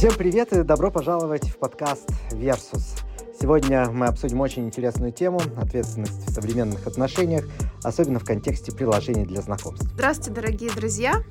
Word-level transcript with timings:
Всем 0.00 0.14
привет 0.14 0.50
и 0.54 0.62
добро 0.62 0.90
пожаловать 0.90 1.46
в 1.46 1.58
подкаст 1.58 2.08
«Версус». 2.32 2.94
Сегодня 3.38 3.84
мы 3.90 4.06
обсудим 4.06 4.40
очень 4.40 4.64
интересную 4.64 5.12
тему– 5.12 5.42
ответственность 5.60 6.26
в 6.26 6.32
современных 6.32 6.86
отношениях, 6.86 7.44
особенно 7.84 8.18
в 8.18 8.24
контексте 8.24 8.72
приложений 8.72 9.26
для 9.26 9.42
знакомств. 9.42 9.86
Здравствуйте, 9.92 10.30
дорогие 10.30 10.70
друзья! 10.70 11.22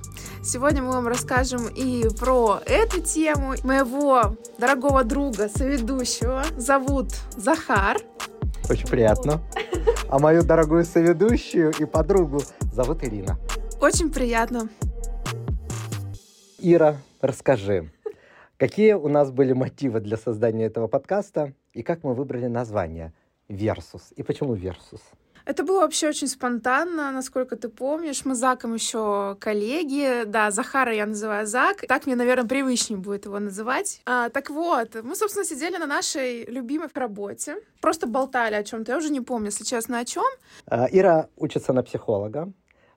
Сегодня 0.43 0.83
мы 0.83 0.91
вам 0.91 1.07
расскажем 1.07 1.65
и 1.65 2.09
про 2.19 2.61
эту 2.67 3.01
тему. 3.01 3.55
Моего 3.63 4.37
дорогого 4.59 5.03
друга, 5.03 5.49
соведущего, 5.49 6.43
зовут 6.55 7.07
Захар. 7.35 7.97
Очень 8.69 8.87
приятно. 8.87 9.41
А 10.09 10.19
мою 10.19 10.43
дорогую 10.43 10.85
соведущую 10.85 11.73
и 11.79 11.85
подругу 11.85 12.43
зовут 12.71 13.03
Ирина. 13.03 13.39
Очень 13.81 14.11
приятно. 14.11 14.69
Ира, 16.59 16.97
расскажи, 17.19 17.89
какие 18.59 18.93
у 18.93 19.07
нас 19.07 19.31
были 19.31 19.53
мотивы 19.53 20.01
для 20.01 20.17
создания 20.17 20.65
этого 20.65 20.87
подкаста 20.87 21.53
и 21.73 21.81
как 21.81 22.03
мы 22.03 22.13
выбрали 22.13 22.47
название 22.47 23.13
«Versus» 23.47 24.11
и 24.15 24.21
почему 24.21 24.53
«Versus»? 24.53 25.01
Это 25.45 25.63
было 25.63 25.79
вообще 25.79 26.09
очень 26.09 26.27
спонтанно, 26.27 27.11
насколько 27.11 27.55
ты 27.55 27.69
помнишь. 27.69 28.23
Мы 28.23 28.35
с 28.35 28.37
Заком 28.37 28.75
еще 28.75 29.35
коллеги. 29.39 30.25
Да, 30.25 30.51
Захара 30.51 30.93
я 30.93 31.07
называю 31.07 31.47
Зак. 31.47 31.87
Так 31.87 32.05
мне, 32.05 32.15
наверное, 32.15 32.47
привычнее 32.47 32.99
будет 32.99 33.25
его 33.25 33.39
называть. 33.39 34.01
А, 34.05 34.29
так 34.29 34.51
вот, 34.51 34.93
мы, 35.01 35.15
собственно, 35.15 35.45
сидели 35.45 35.77
на 35.77 35.87
нашей 35.87 36.45
любимой 36.45 36.89
работе. 36.93 37.55
Просто 37.81 38.05
болтали 38.05 38.53
о 38.53 38.63
чем-то. 38.63 38.91
Я 38.91 38.97
уже 38.99 39.09
не 39.09 39.21
помню, 39.21 39.47
если 39.47 39.63
честно, 39.63 39.97
о 39.97 40.05
чем. 40.05 40.25
А, 40.67 40.87
Ира 40.91 41.29
учится 41.35 41.73
на 41.73 41.81
психолога. 41.81 42.51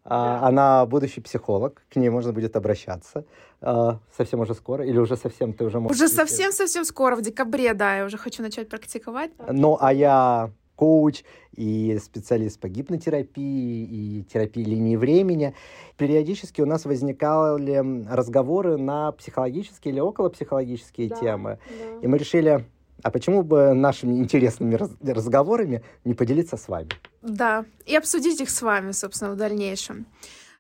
А, 0.05 0.41
да. 0.41 0.47
Она 0.47 0.87
будущий 0.87 1.20
психолог, 1.20 1.83
к 1.88 1.97
ней 1.97 2.09
можно 2.09 2.33
будет 2.33 2.56
обращаться 2.56 3.24
а, 3.60 3.98
совсем 4.16 4.41
уже 4.41 4.55
скоро, 4.55 4.84
или 4.84 4.98
уже 4.98 5.16
совсем 5.16 5.52
ты 5.52 5.65
уже 5.65 5.79
можешь... 5.79 5.97
Уже 5.97 6.09
совсем-совсем 6.09 6.84
скоро, 6.84 7.15
в 7.16 7.23
декабре, 7.23 7.73
да, 7.74 7.98
я 7.98 8.05
уже 8.05 8.19
хочу 8.19 8.43
начать 8.43 8.69
практиковать. 8.69 9.30
Ну, 9.49 9.79
а 9.80 9.93
я 9.93 10.51
коуч 10.74 11.23
и 11.57 11.99
специалист 12.02 12.59
по 12.59 12.68
гипнотерапии 12.68 13.85
и 13.85 14.24
терапии 14.24 14.65
линии 14.65 14.96
времени. 14.96 15.54
Периодически 15.96 16.60
у 16.60 16.66
нас 16.66 16.85
возникали 16.85 18.09
разговоры 18.13 18.79
на 18.79 19.13
психологические 19.13 19.93
или 19.93 20.01
околопсихологические 20.01 21.10
да, 21.10 21.16
темы. 21.16 21.59
Да. 21.69 21.98
И 22.02 22.07
мы 22.09 22.19
решили, 22.19 22.65
а 23.02 23.10
почему 23.10 23.42
бы 23.42 23.74
нашими 23.74 24.18
интересными 24.18 24.74
раз 24.74 24.90
разговорами 25.02 25.82
не 26.04 26.14
поделиться 26.14 26.56
с 26.56 26.68
вами? 26.68 26.90
Да, 27.22 27.64
и 27.86 27.96
обсудить 27.96 28.40
их 28.40 28.50
с 28.50 28.62
вами, 28.62 28.92
собственно, 28.92 29.32
в 29.32 29.36
дальнейшем. 29.36 30.06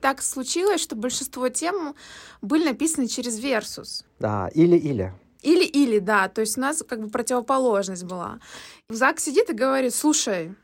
Так 0.00 0.20
случилось, 0.20 0.80
что 0.80 0.96
большинство 0.96 1.48
тем 1.48 1.94
были 2.40 2.64
написаны 2.64 3.06
через 3.06 3.38
versus. 3.38 4.04
Да, 4.18 4.48
или-или. 4.52 5.12
Или-или, 5.42 6.00
да. 6.00 6.28
То 6.28 6.40
есть 6.40 6.58
у 6.58 6.60
нас 6.60 6.84
как 6.86 7.00
бы 7.00 7.08
противоположность 7.08 8.04
была. 8.04 8.40
Зак 8.88 9.20
сидит 9.20 9.50
и 9.50 9.54
говорит, 9.54 9.94
слушай, 9.94 10.54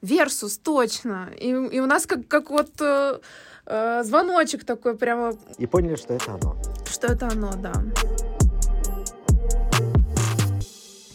versus, 0.00 0.58
точно. 0.58 1.30
И, 1.38 1.50
и 1.50 1.80
у 1.80 1.86
нас 1.86 2.06
как, 2.06 2.26
как 2.26 2.50
вот 2.50 2.70
э, 2.80 3.20
э, 3.66 4.02
звоночек 4.02 4.64
такой 4.64 4.96
прямо... 4.96 5.34
И 5.58 5.66
поняли, 5.66 5.94
что 5.94 6.14
это 6.14 6.34
оно. 6.34 6.56
Что 6.84 7.06
это 7.06 7.28
оно, 7.28 7.52
да. 7.54 7.72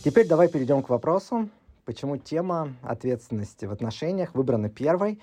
Теперь 0.08 0.26
давай 0.26 0.48
перейдем 0.48 0.84
к 0.84 0.88
вопросу, 0.88 1.50
почему 1.84 2.16
тема 2.16 2.74
ответственности 2.82 3.66
в 3.66 3.74
отношениях 3.74 4.36
выбрана 4.36 4.70
первой 4.70 5.20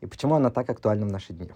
и 0.00 0.06
почему 0.06 0.36
она 0.36 0.52
так 0.52 0.70
актуальна 0.70 1.06
в 1.06 1.10
наши 1.10 1.32
дни. 1.32 1.50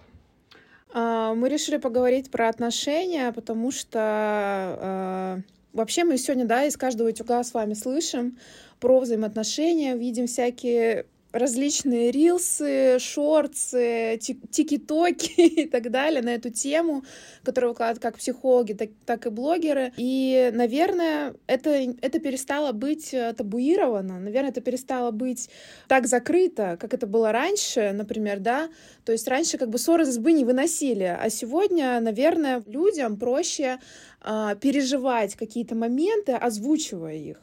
А, 0.93 1.33
мы 1.33 1.47
решили 1.47 1.77
поговорить 1.77 2.29
про 2.29 2.49
отношения, 2.49 3.31
потому 3.31 3.71
что 3.71 3.99
а, 4.01 5.39
вообще 5.71 6.03
мы 6.03 6.17
сегодня, 6.17 6.43
да, 6.43 6.65
из 6.65 6.75
каждого 6.75 7.07
утюга 7.07 7.41
с 7.41 7.53
вами 7.53 7.73
слышим 7.73 8.37
про 8.81 8.99
взаимоотношения, 8.99 9.95
видим 9.95 10.27
всякие 10.27 11.05
различные 11.33 12.11
рилсы, 12.11 12.99
шорты, 12.99 14.17
тики-токи 14.19 15.41
и 15.63 15.65
так 15.67 15.91
далее 15.91 16.21
на 16.21 16.29
эту 16.29 16.51
тему, 16.51 17.03
которую 17.43 17.71
выкладывают 17.71 18.01
как 18.01 18.17
психологи, 18.17 18.73
так, 18.73 18.89
так 19.05 19.25
и 19.25 19.29
блогеры. 19.29 19.91
И, 19.97 20.51
наверное, 20.53 21.35
это, 21.47 21.71
это 21.71 22.19
перестало 22.19 22.71
быть 22.71 23.13
э, 23.13 23.33
табуировано, 23.33 24.19
наверное, 24.19 24.51
это 24.51 24.61
перестало 24.61 25.11
быть 25.11 25.49
так 25.87 26.05
закрыто, 26.07 26.77
как 26.79 26.93
это 26.93 27.07
было 27.07 27.31
раньше, 27.31 27.91
например, 27.93 28.39
да, 28.39 28.69
то 29.03 29.11
есть 29.11 29.27
раньше 29.27 29.57
как 29.57 29.69
бы 29.69 29.79
ссоры 29.79 30.03
из 30.03 30.09
избы 30.09 30.33
не 30.33 30.45
выносили, 30.45 31.17
а 31.19 31.29
сегодня, 31.29 31.99
наверное, 31.99 32.63
людям 32.67 33.17
проще 33.17 33.79
а, 34.21 34.53
переживать 34.55 35.35
какие-то 35.35 35.75
моменты, 35.75 36.33
озвучивая 36.33 37.15
их. 37.15 37.37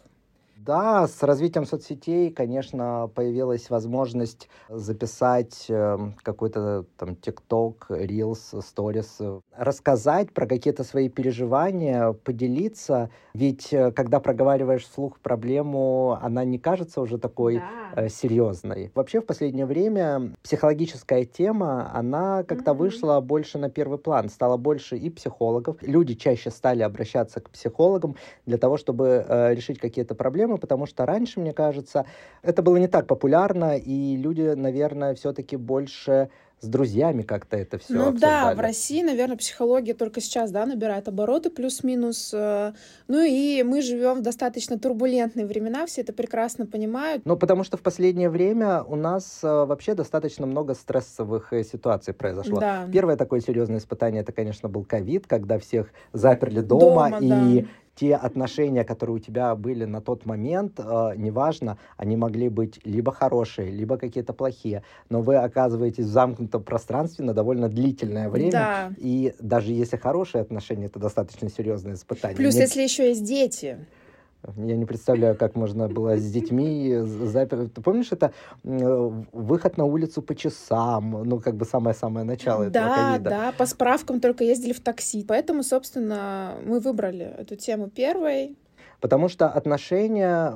Да, 0.65 1.09
с 1.09 1.23
развитием 1.23 1.65
соцсетей, 1.65 2.31
конечно, 2.31 3.11
появилась 3.15 3.71
возможность 3.71 4.51
записать 4.69 5.65
э, 5.71 5.97
какой-то 6.23 6.85
там 6.99 7.17
ТикТок, 7.17 7.87
Reels, 7.89 8.53
Stories, 8.53 9.41
рассказать 9.57 10.35
про 10.35 10.47
какие-то 10.47 10.85
свои 10.85 11.09
переживания, 11.09 12.13
поделиться. 12.13 13.09
Ведь 13.33 13.73
э, 13.73 13.91
когда 13.93 14.21
проговариваешь 14.21 14.85
вслух 14.85 15.19
проблему, 15.21 16.19
она 16.21 16.45
не 16.45 16.59
кажется 16.59 17.01
уже 17.01 17.17
такой 17.17 17.63
да. 17.95 18.03
э, 18.03 18.09
серьезной. 18.11 18.93
Вообще 18.95 19.23
в 19.23 19.27
последнее 19.27 19.65
время 19.65 20.35
психологическая 20.43 21.25
тема, 21.25 21.91
она 21.95 22.43
как-то 22.43 22.73
mm-hmm. 22.73 22.77
вышла 22.77 23.21
больше 23.21 23.57
на 23.57 23.71
первый 23.71 23.99
план, 23.99 24.29
стало 24.29 24.59
больше 24.59 24.99
и 24.99 25.09
психологов. 25.09 25.79
Люди 25.81 26.15
чаще 26.15 26.51
стали 26.51 26.83
обращаться 26.83 27.41
к 27.41 27.49
психологам 27.49 28.17
для 28.45 28.59
того, 28.59 28.77
чтобы 28.77 29.25
э, 29.27 29.55
решить 29.55 29.79
какие-то 29.79 30.15
проблемы 30.15 30.50
проблемы, 30.51 30.59
потому 30.59 30.87
что 30.87 31.07
раньше, 31.07 31.41
мне 31.41 31.53
кажется, 31.53 32.05
это 32.43 32.63
было 32.63 32.77
не 32.77 32.89
так 32.89 33.07
популярно, 33.07 33.77
и 33.77 34.17
люди, 34.17 34.55
наверное, 34.55 35.15
все-таки 35.15 35.57
больше 35.57 36.29
с 36.63 36.67
друзьями 36.67 37.23
как-то 37.23 37.57
это 37.57 37.79
все 37.79 37.95
Ну 37.95 38.13
да, 38.13 38.55
в 38.55 38.61
России, 38.61 39.03
наверное, 39.03 39.39
психология 39.39 39.95
только 39.95 40.21
сейчас, 40.21 40.51
да, 40.51 40.67
набирает 40.67 41.09
обороты 41.09 41.49
плюс-минус. 41.49 42.35
Э, 42.35 42.75
ну 43.09 43.23
и 43.23 43.63
мы 43.63 43.81
живем 43.81 44.19
в 44.19 44.21
достаточно 44.21 44.79
турбулентные 44.79 45.47
времена, 45.47 45.87
все 45.87 46.03
это 46.03 46.13
прекрасно 46.13 46.67
понимают. 46.67 47.23
Ну 47.25 47.39
потому 47.39 47.65
что 47.65 47.79
в 47.79 47.81
последнее 47.81 48.29
время 48.29 48.83
у 48.83 48.95
нас 48.95 49.41
э, 49.43 49.47
вообще 49.65 49.95
достаточно 49.95 50.47
много 50.47 50.75
стрессовых 50.75 51.55
э, 51.55 51.65
ситуаций 51.65 52.13
произошло. 52.13 52.61
Да. 52.61 52.87
Первое 52.93 53.17
такое 53.17 53.41
серьезное 53.41 53.79
испытание, 53.79 54.21
это, 54.21 54.33
конечно, 54.33 54.69
был 54.69 54.85
ковид, 54.85 55.27
когда 55.27 55.59
всех 55.59 55.87
заперли 56.13 56.61
дома, 56.61 57.09
дома 57.09 57.19
и 57.21 57.63
да 57.63 57.69
те 58.01 58.17
отношения, 58.17 58.83
которые 58.83 59.17
у 59.17 59.19
тебя 59.19 59.55
были 59.55 59.85
на 59.85 60.01
тот 60.01 60.25
момент, 60.25 60.79
э, 60.79 61.13
неважно, 61.17 61.77
они 61.99 62.17
могли 62.17 62.49
быть 62.49 62.81
либо 62.83 63.13
хорошие, 63.13 63.71
либо 63.71 63.99
какие-то 63.99 64.33
плохие, 64.33 64.83
но 65.11 65.21
вы 65.21 65.37
оказываетесь 65.37 66.07
в 66.07 66.09
замкнутом 66.09 66.63
пространстве 66.63 67.27
на 67.27 67.35
довольно 67.35 67.69
длительное 67.69 68.31
время, 68.31 68.53
да. 68.53 68.93
и 68.97 69.35
даже 69.39 69.73
если 69.73 69.99
хорошие 69.99 70.41
отношения, 70.41 70.87
это 70.87 70.99
достаточно 70.99 71.51
серьезное 71.51 71.93
испытание. 71.93 72.39
Плюс, 72.39 72.55
Нет... 72.55 72.69
если 72.69 72.83
еще 72.83 73.09
есть 73.09 73.23
дети. 73.23 73.87
Я 74.57 74.77
не 74.77 74.87
представляю, 74.87 75.37
как 75.37 75.55
можно 75.55 75.89
было 75.89 76.17
с 76.17 76.31
детьми 76.31 76.97
запер... 77.03 77.69
Ты 77.69 77.81
помнишь, 77.83 78.11
это 78.11 78.33
выход 78.63 79.77
на 79.77 79.85
улицу 79.85 80.23
по 80.23 80.35
часам, 80.35 81.23
ну, 81.25 81.41
как 81.41 81.57
бы 81.57 81.65
самое-самое 81.65 82.25
начало 82.25 82.71
да, 82.71 82.81
этого 82.81 82.95
ковида. 82.95 83.31
Да, 83.31 83.53
по 83.53 83.67
справкам 83.67 84.21
только 84.21 84.45
ездили 84.45 84.73
в 84.73 84.81
такси. 84.81 85.25
Поэтому, 85.27 85.63
собственно, 85.63 86.55
мы 86.65 86.81
выбрали 86.81 87.25
эту 87.39 87.57
тему 87.57 87.89
первой. 87.89 88.57
Потому 89.01 89.29
что 89.29 89.49
отношения 89.49 90.55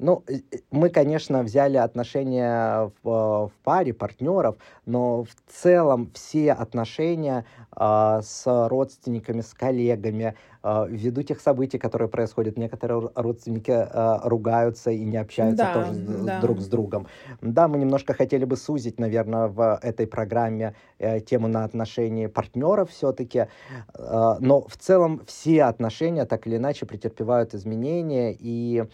ну, 0.00 0.24
э, 0.26 0.40
э, 0.50 0.58
мы, 0.70 0.88
конечно, 0.88 1.42
взяли 1.42 1.76
отношения 1.76 2.90
в, 3.02 3.48
в 3.48 3.52
паре 3.62 3.92
партнеров, 3.92 4.56
но 4.86 5.24
в 5.24 5.34
целом 5.46 6.10
все 6.14 6.52
отношения 6.52 7.44
э, 7.76 8.20
с 8.22 8.68
родственниками, 8.68 9.42
с 9.42 9.52
коллегами, 9.52 10.34
э, 10.59 10.59
ввиду 10.62 11.22
тех 11.22 11.40
событий, 11.40 11.78
которые 11.78 12.08
происходят, 12.08 12.58
некоторые 12.58 13.10
родственники 13.14 13.70
э, 13.70 14.18
ругаются 14.24 14.90
и 14.90 15.04
не 15.04 15.16
общаются 15.16 15.64
да, 15.64 15.74
тоже 15.74 15.94
да. 15.94 16.40
друг 16.40 16.60
с 16.60 16.66
другом. 16.66 17.06
Да, 17.40 17.68
мы 17.68 17.78
немножко 17.78 18.12
хотели 18.12 18.44
бы 18.44 18.56
сузить, 18.56 18.98
наверное, 18.98 19.48
в 19.48 19.78
этой 19.82 20.06
программе 20.06 20.74
э, 20.98 21.20
тему 21.20 21.48
на 21.48 21.64
отношения 21.64 22.28
партнеров 22.28 22.90
все-таки, 22.90 23.46
э, 23.94 24.34
но 24.40 24.66
в 24.66 24.76
целом 24.76 25.22
все 25.26 25.64
отношения 25.64 26.26
так 26.26 26.46
или 26.46 26.56
иначе 26.56 26.86
претерпевают 26.86 27.54
изменения 27.54 28.36
и 28.38 28.84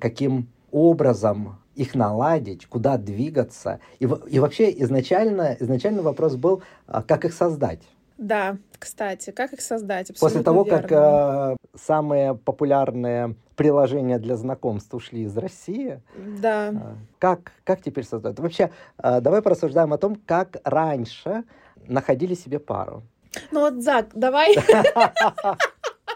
каким 0.00 0.48
образом 0.70 1.58
их 1.74 1.94
наладить, 1.94 2.66
куда 2.66 2.96
двигаться. 2.96 3.80
И, 3.98 4.04
и 4.04 4.38
вообще 4.38 4.70
изначально, 4.82 5.56
изначально 5.58 6.02
вопрос 6.02 6.36
был, 6.36 6.62
а, 6.86 7.02
как 7.02 7.24
их 7.24 7.32
создать. 7.32 7.80
Да, 8.18 8.56
кстати, 8.78 9.30
как 9.30 9.52
их 9.52 9.60
создать? 9.60 10.10
Абсолютно 10.10 10.28
После 10.28 10.42
того, 10.42 10.64
верно. 10.64 10.82
как 10.82 10.92
э, 10.92 11.56
самые 11.76 12.34
популярные 12.34 13.36
приложения 13.56 14.18
для 14.18 14.36
знакомств 14.36 14.94
ушли 14.94 15.22
из 15.22 15.36
России, 15.36 16.00
да. 16.16 16.70
э, 16.70 16.94
как, 17.18 17.52
как 17.64 17.82
теперь 17.82 18.04
создать? 18.04 18.38
Вообще, 18.38 18.70
э, 18.98 19.20
давай 19.20 19.42
порассуждаем 19.42 19.92
о 19.92 19.98
том, 19.98 20.16
как 20.16 20.56
раньше 20.64 21.44
находили 21.86 22.34
себе 22.34 22.58
пару. 22.58 23.02
Ну 23.50 23.60
вот, 23.60 23.82
Зак, 23.82 24.08
давай 24.14 24.54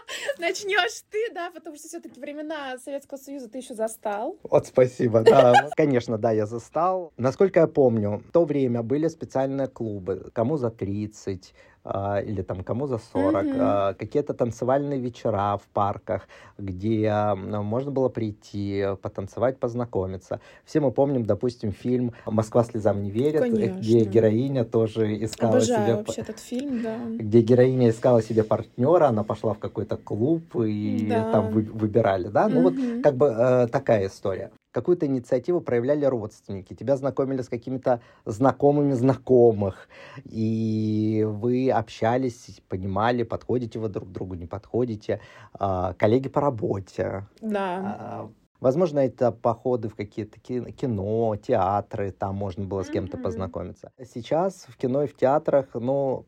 Начнешь 0.39 1.03
ты, 1.09 1.33
да, 1.33 1.51
потому 1.51 1.75
что 1.75 1.87
все-таки 1.87 2.19
времена 2.19 2.77
Советского 2.83 3.17
Союза 3.17 3.49
ты 3.49 3.59
еще 3.59 3.73
застал. 3.73 4.37
Вот 4.43 4.67
спасибо, 4.67 5.21
да. 5.21 5.69
Конечно, 5.75 6.17
да, 6.17 6.31
я 6.31 6.45
застал. 6.45 7.11
Насколько 7.17 7.61
я 7.61 7.67
помню, 7.67 8.21
в 8.27 8.31
то 8.31 8.45
время 8.45 8.83
были 8.83 9.07
специальные 9.07 9.67
клубы. 9.67 10.29
Кому 10.33 10.57
за 10.57 10.69
30, 10.69 11.53
а, 11.89 12.19
или 12.19 12.41
там 12.41 12.63
кому 12.63 12.87
за 12.87 12.97
40, 12.97 13.45
mm-hmm. 13.45 13.93
какие-то 13.95 14.33
танцевальные 14.33 14.99
вечера 14.99 15.57
в 15.57 15.67
парках, 15.73 16.27
где 16.57 17.33
можно 17.35 17.91
было 17.91 18.09
прийти, 18.09 18.85
потанцевать, 19.01 19.57
познакомиться. 19.57 20.41
Все 20.65 20.81
мы 20.81 20.91
помним, 20.91 21.25
допустим, 21.25 21.71
фильм 21.71 22.11
«Москва 22.25 22.63
слезам 22.63 23.03
не 23.03 23.09
верит», 23.09 23.41
Конечно. 23.41 23.79
где 23.79 24.03
героиня 24.03 24.65
тоже 24.65 25.23
искала 25.23 25.57
Обожаю 25.57 25.85
себе... 25.85 25.95
вообще 25.95 26.21
этот 26.21 26.39
фильм, 26.39 26.81
да. 26.81 26.97
Где 27.09 27.41
героиня 27.41 27.89
искала 27.89 28.21
себе 28.21 28.43
партнера, 28.43 29.07
она 29.07 29.23
пошла 29.23 29.53
в 29.53 29.59
какой-то 29.59 29.95
клуб 29.97 30.43
и 30.57 31.07
Да. 31.09 31.31
там 31.31 31.49
вы- 31.51 31.69
выбирали, 31.71 32.27
да? 32.27 32.49
Ну 32.49 32.61
вот 32.63 32.73
Мгм. 32.73 33.01
как 33.01 33.15
бы 33.15 33.27
э, 33.27 33.67
такая 33.67 34.07
история. 34.07 34.51
Какую-то 34.71 35.05
инициативу 35.05 35.61
проявляли 35.61 36.05
родственники, 36.05 36.73
тебя 36.75 36.97
знакомили 36.97 37.41
с 37.41 37.49
какими-то 37.49 38.01
знакомыми 38.25 38.93
знакомых, 38.93 39.87
и 40.25 41.25
вы 41.27 41.71
общались, 41.71 42.61
понимали, 42.67 43.23
подходите 43.23 43.79
вы 43.79 43.89
друг 43.89 44.09
к 44.09 44.11
другу, 44.11 44.35
не 44.35 44.45
подходите, 44.45 45.19
А, 45.53 45.93
коллеги 45.93 46.29
по 46.29 46.41
работе. 46.41 47.27
Да. 47.41 47.81
А, 47.99 48.29
Возможно, 48.59 48.99
это 48.99 49.31
походы 49.31 49.87
в 49.87 49.95
какие-то 49.95 50.39
ки- 50.39 50.71
кино, 50.71 51.35
театры, 51.35 52.11
там 52.11 52.35
можно 52.35 52.65
было 52.65 52.81
с 52.81 52.89
кем-то 52.89 53.17
познакомиться. 53.17 53.91
Сейчас 54.03 54.65
в 54.67 54.77
кино 54.77 55.03
и 55.03 55.07
в 55.07 55.15
театрах, 55.15 55.67
ну, 55.75 56.25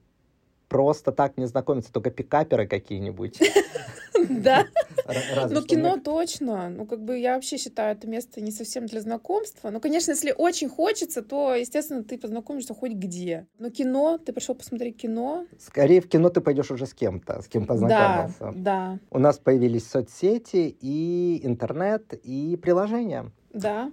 просто 0.69 1.11
так 1.11 1.37
не 1.37 1.45
знакомятся, 1.47 1.91
только 1.91 2.11
пикаперы 2.11 2.67
какие-нибудь. 2.67 3.39
Да. 4.29 4.65
Ну, 5.49 5.61
кино 5.63 5.97
точно. 5.97 6.69
Ну, 6.69 6.85
как 6.85 7.01
бы 7.01 7.17
я 7.17 7.35
вообще 7.35 7.57
считаю 7.57 7.95
это 7.95 8.05
место 8.05 8.41
не 8.41 8.51
совсем 8.51 8.85
для 8.85 8.99
знакомства. 8.99 9.69
Ну, 9.69 9.79
конечно, 9.79 10.11
если 10.11 10.33
очень 10.37 10.67
хочется, 10.67 11.21
то, 11.21 11.55
естественно, 11.55 12.03
ты 12.03 12.17
познакомишься 12.17 12.73
хоть 12.73 12.91
где. 12.93 13.47
Но 13.59 13.69
кино, 13.69 14.17
ты 14.17 14.33
пришел 14.33 14.55
посмотреть 14.55 14.97
кино. 14.97 15.45
Скорее 15.57 16.01
в 16.01 16.09
кино 16.09 16.29
ты 16.29 16.41
пойдешь 16.41 16.69
уже 16.69 16.85
с 16.85 16.93
кем-то, 16.93 17.41
с 17.41 17.47
кем 17.47 17.61
Да, 17.61 17.67
познакомился. 17.67 18.51
да, 18.61 18.99
У 19.09 19.19
нас 19.19 19.37
появились 19.39 19.87
соцсети 19.87 20.75
и 20.81 21.39
интернет, 21.43 22.13
и 22.21 22.57
приложения. 22.61 23.31
да. 23.53 23.89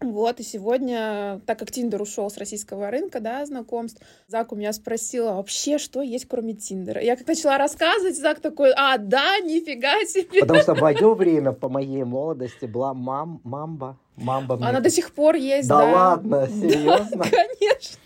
Вот, 0.00 0.40
и 0.40 0.42
сегодня, 0.42 1.42
так 1.44 1.58
как 1.58 1.70
Тиндер 1.70 2.00
ушел 2.00 2.30
с 2.30 2.38
российского 2.38 2.90
рынка, 2.90 3.20
да, 3.20 3.44
знакомств, 3.44 4.00
Зак 4.28 4.50
у 4.50 4.56
меня 4.56 4.72
спросил, 4.72 5.28
а 5.28 5.34
вообще, 5.34 5.76
что 5.76 6.00
есть 6.00 6.24
кроме 6.26 6.54
Тиндера? 6.54 7.02
Я 7.02 7.16
как 7.16 7.26
начала 7.26 7.58
рассказывать, 7.58 8.16
Зак 8.16 8.40
такой, 8.40 8.72
а, 8.74 8.96
да, 8.96 9.38
нифига 9.40 9.98
себе. 10.06 10.40
Потому 10.40 10.60
что 10.60 10.74
в 10.74 10.80
мое 10.80 11.14
время, 11.14 11.52
по 11.52 11.68
моей 11.68 12.04
молодости, 12.04 12.64
была 12.64 12.94
мам, 12.94 13.42
мамба. 13.44 13.98
Мамба 14.16 14.56
мне- 14.56 14.66
Она 14.68 14.80
до 14.80 14.88
сих 14.90 15.12
пор 15.12 15.34
есть, 15.34 15.68
Да 15.68 15.78
да. 15.78 15.92
ладно, 15.92 16.48
серьезно? 16.48 17.24
Конечно. 17.30 17.98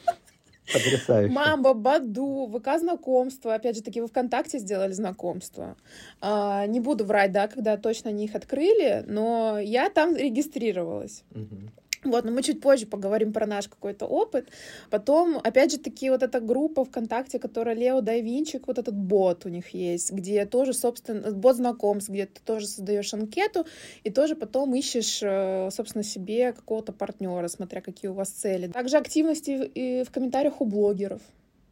Потрясающе. 0.73 1.33
Мамба, 1.33 1.75
Баду, 1.75 2.51
ВК 2.59 2.79
знакомства. 2.81 3.55
Опять 3.55 3.77
же 3.77 3.83
таки, 3.83 4.01
вы 4.01 4.09
ВКонтакте 4.09 4.59
сделали 4.59 4.93
знакомство. 4.93 5.77
А, 6.21 6.67
не 6.67 6.81
буду 6.81 7.05
врать, 7.05 7.33
да, 7.33 7.49
когда 7.49 7.77
точно 7.77 8.11
они 8.11 8.25
их 8.25 8.35
открыли, 8.35 9.05
но 9.07 9.59
я 9.61 9.91
там 9.91 10.17
регистрировалась. 10.17 11.23
Мгм. 11.31 11.71
Вот, 12.05 12.25
но 12.25 12.31
мы 12.31 12.43
чуть 12.43 12.61
позже 12.61 12.87
поговорим 12.87 13.33
про 13.33 13.47
наш 13.47 13.69
какой-то 13.69 14.07
опыт. 14.07 14.51
Потом, 14.91 15.39
опять 15.43 15.73
же 15.73 15.79
таки, 15.79 16.11
вот 16.11 16.23
эта 16.23 16.41
группа 16.41 16.85
ВКонтакте, 16.85 17.39
которая 17.39 17.75
Лео 17.75 18.01
Дайвинчик, 18.01 18.67
вот 18.67 18.79
этот 18.79 18.95
бот 18.95 19.47
у 19.47 19.49
них 19.49 19.71
есть, 19.71 20.13
где 20.13 20.45
тоже, 20.47 20.75
собственно, 20.75 21.33
бот 21.33 21.57
знакомств, 21.57 22.11
где 22.11 22.27
ты 22.27 22.41
тоже 22.45 22.67
создаешь 22.67 23.13
анкету 23.15 23.67
и 24.03 24.11
тоже 24.11 24.37
потом 24.37 24.75
ищешь, 24.75 25.21
э, 25.23 25.71
собственно, 25.71 26.05
себе 26.05 26.53
какого-то 26.53 26.93
партнера, 26.93 27.49
смотря 27.49 27.81
какие 27.81 28.11
у 28.11 28.15
вас 28.15 28.29
цели. 28.29 28.69
Также 28.69 28.97
активности 28.97 30.05
в 30.05 30.11
комментариях 30.11 30.61
у 30.61 30.65
блогеров. 30.65 31.23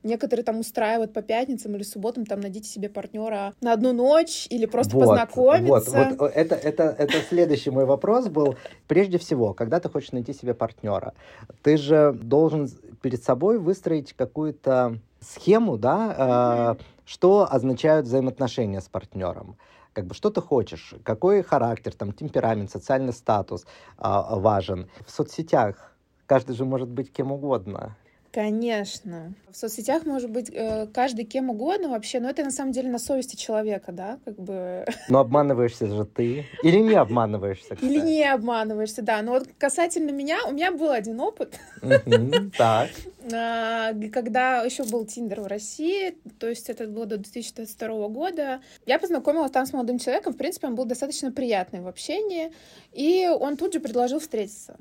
Некоторые 0.02 0.44
там 0.44 0.60
устраивают 0.60 1.12
по 1.12 1.22
пятницам 1.22 1.76
или 1.76 1.82
субботам, 1.82 2.26
там 2.26 2.40
найдите 2.40 2.68
себе 2.68 2.88
партнера 2.88 3.54
на 3.60 3.72
одну 3.72 3.92
ночь 3.92 4.46
или 4.50 4.66
просто 4.66 4.96
Вот, 4.96 5.06
познакомиться. 5.06 5.90
Вот, 5.90 6.18
вот, 6.18 6.32
это, 6.34 6.54
это, 6.54 6.84
это 6.84 7.20
следующий 7.28 7.70
мой 7.70 7.84
вопрос 7.84 8.28
был. 8.28 8.56
Прежде 8.88 9.18
всего, 9.18 9.54
когда 9.54 9.80
ты 9.80 9.88
хочешь 9.88 10.12
найти 10.12 10.32
себе 10.32 10.54
партнера, 10.54 11.14
ты 11.62 11.76
же 11.76 12.12
должен 12.12 12.68
перед 13.00 13.22
собой 13.22 13.58
выстроить 13.58 14.12
какую-то 14.12 14.98
схему, 15.20 15.78
да, 15.78 16.76
э, 16.78 16.82
что 17.04 17.46
означают 17.50 18.06
взаимоотношения 18.06 18.80
с 18.80 18.88
партнером. 18.88 19.56
Как 19.92 20.06
бы 20.06 20.14
что 20.14 20.30
ты 20.30 20.40
хочешь, 20.40 20.94
какой 21.04 21.42
характер, 21.42 21.92
там, 21.94 22.12
темперамент, 22.12 22.70
социальный 22.70 23.12
статус 23.12 23.66
а, 23.98 24.36
важен. 24.36 24.88
В 25.06 25.10
соцсетях 25.10 25.92
каждый 26.26 26.56
же 26.56 26.64
может 26.64 26.88
быть 26.88 27.12
кем 27.12 27.30
угодно. 27.30 27.96
Конечно. 28.32 29.34
В 29.50 29.56
соцсетях 29.56 30.06
может 30.06 30.30
быть 30.30 30.48
э, 30.50 30.86
каждый 30.86 31.26
кем 31.26 31.50
угодно 31.50 31.90
вообще, 31.90 32.18
но 32.18 32.30
это 32.30 32.42
на 32.42 32.50
самом 32.50 32.72
деле 32.72 32.88
на 32.88 32.98
совести 32.98 33.36
человека, 33.36 33.92
да, 33.92 34.18
как 34.24 34.38
бы. 34.38 34.86
Но 35.10 35.18
обманываешься 35.18 35.86
же 35.86 36.06
ты. 36.06 36.46
Или 36.62 36.78
не 36.78 36.94
обманываешься, 36.94 37.74
Или 37.74 37.98
кстати. 37.98 38.06
не 38.06 38.24
обманываешься, 38.24 39.02
да. 39.02 39.20
Но 39.20 39.32
вот 39.32 39.48
касательно 39.58 40.12
меня, 40.12 40.38
у 40.48 40.52
меня 40.52 40.72
был 40.72 40.90
один 40.90 41.20
опыт, 41.20 41.58
Так. 42.56 42.88
а, 43.30 43.92
когда 44.10 44.62
еще 44.62 44.84
был 44.84 45.04
Тиндер 45.04 45.42
в 45.42 45.46
России, 45.46 46.16
то 46.38 46.48
есть 46.48 46.70
это 46.70 46.86
было 46.86 47.04
до 47.04 47.18
2022 47.18 48.08
года. 48.08 48.62
Я 48.86 48.98
познакомилась 48.98 49.50
там 49.50 49.66
с 49.66 49.74
молодым 49.74 49.98
человеком, 49.98 50.32
в 50.32 50.38
принципе, 50.38 50.68
он 50.68 50.74
был 50.74 50.86
достаточно 50.86 51.32
приятный 51.32 51.82
в 51.82 51.86
общении, 51.86 52.50
и 52.92 53.28
он 53.28 53.58
тут 53.58 53.74
же 53.74 53.80
предложил 53.80 54.20
встретиться. 54.20 54.76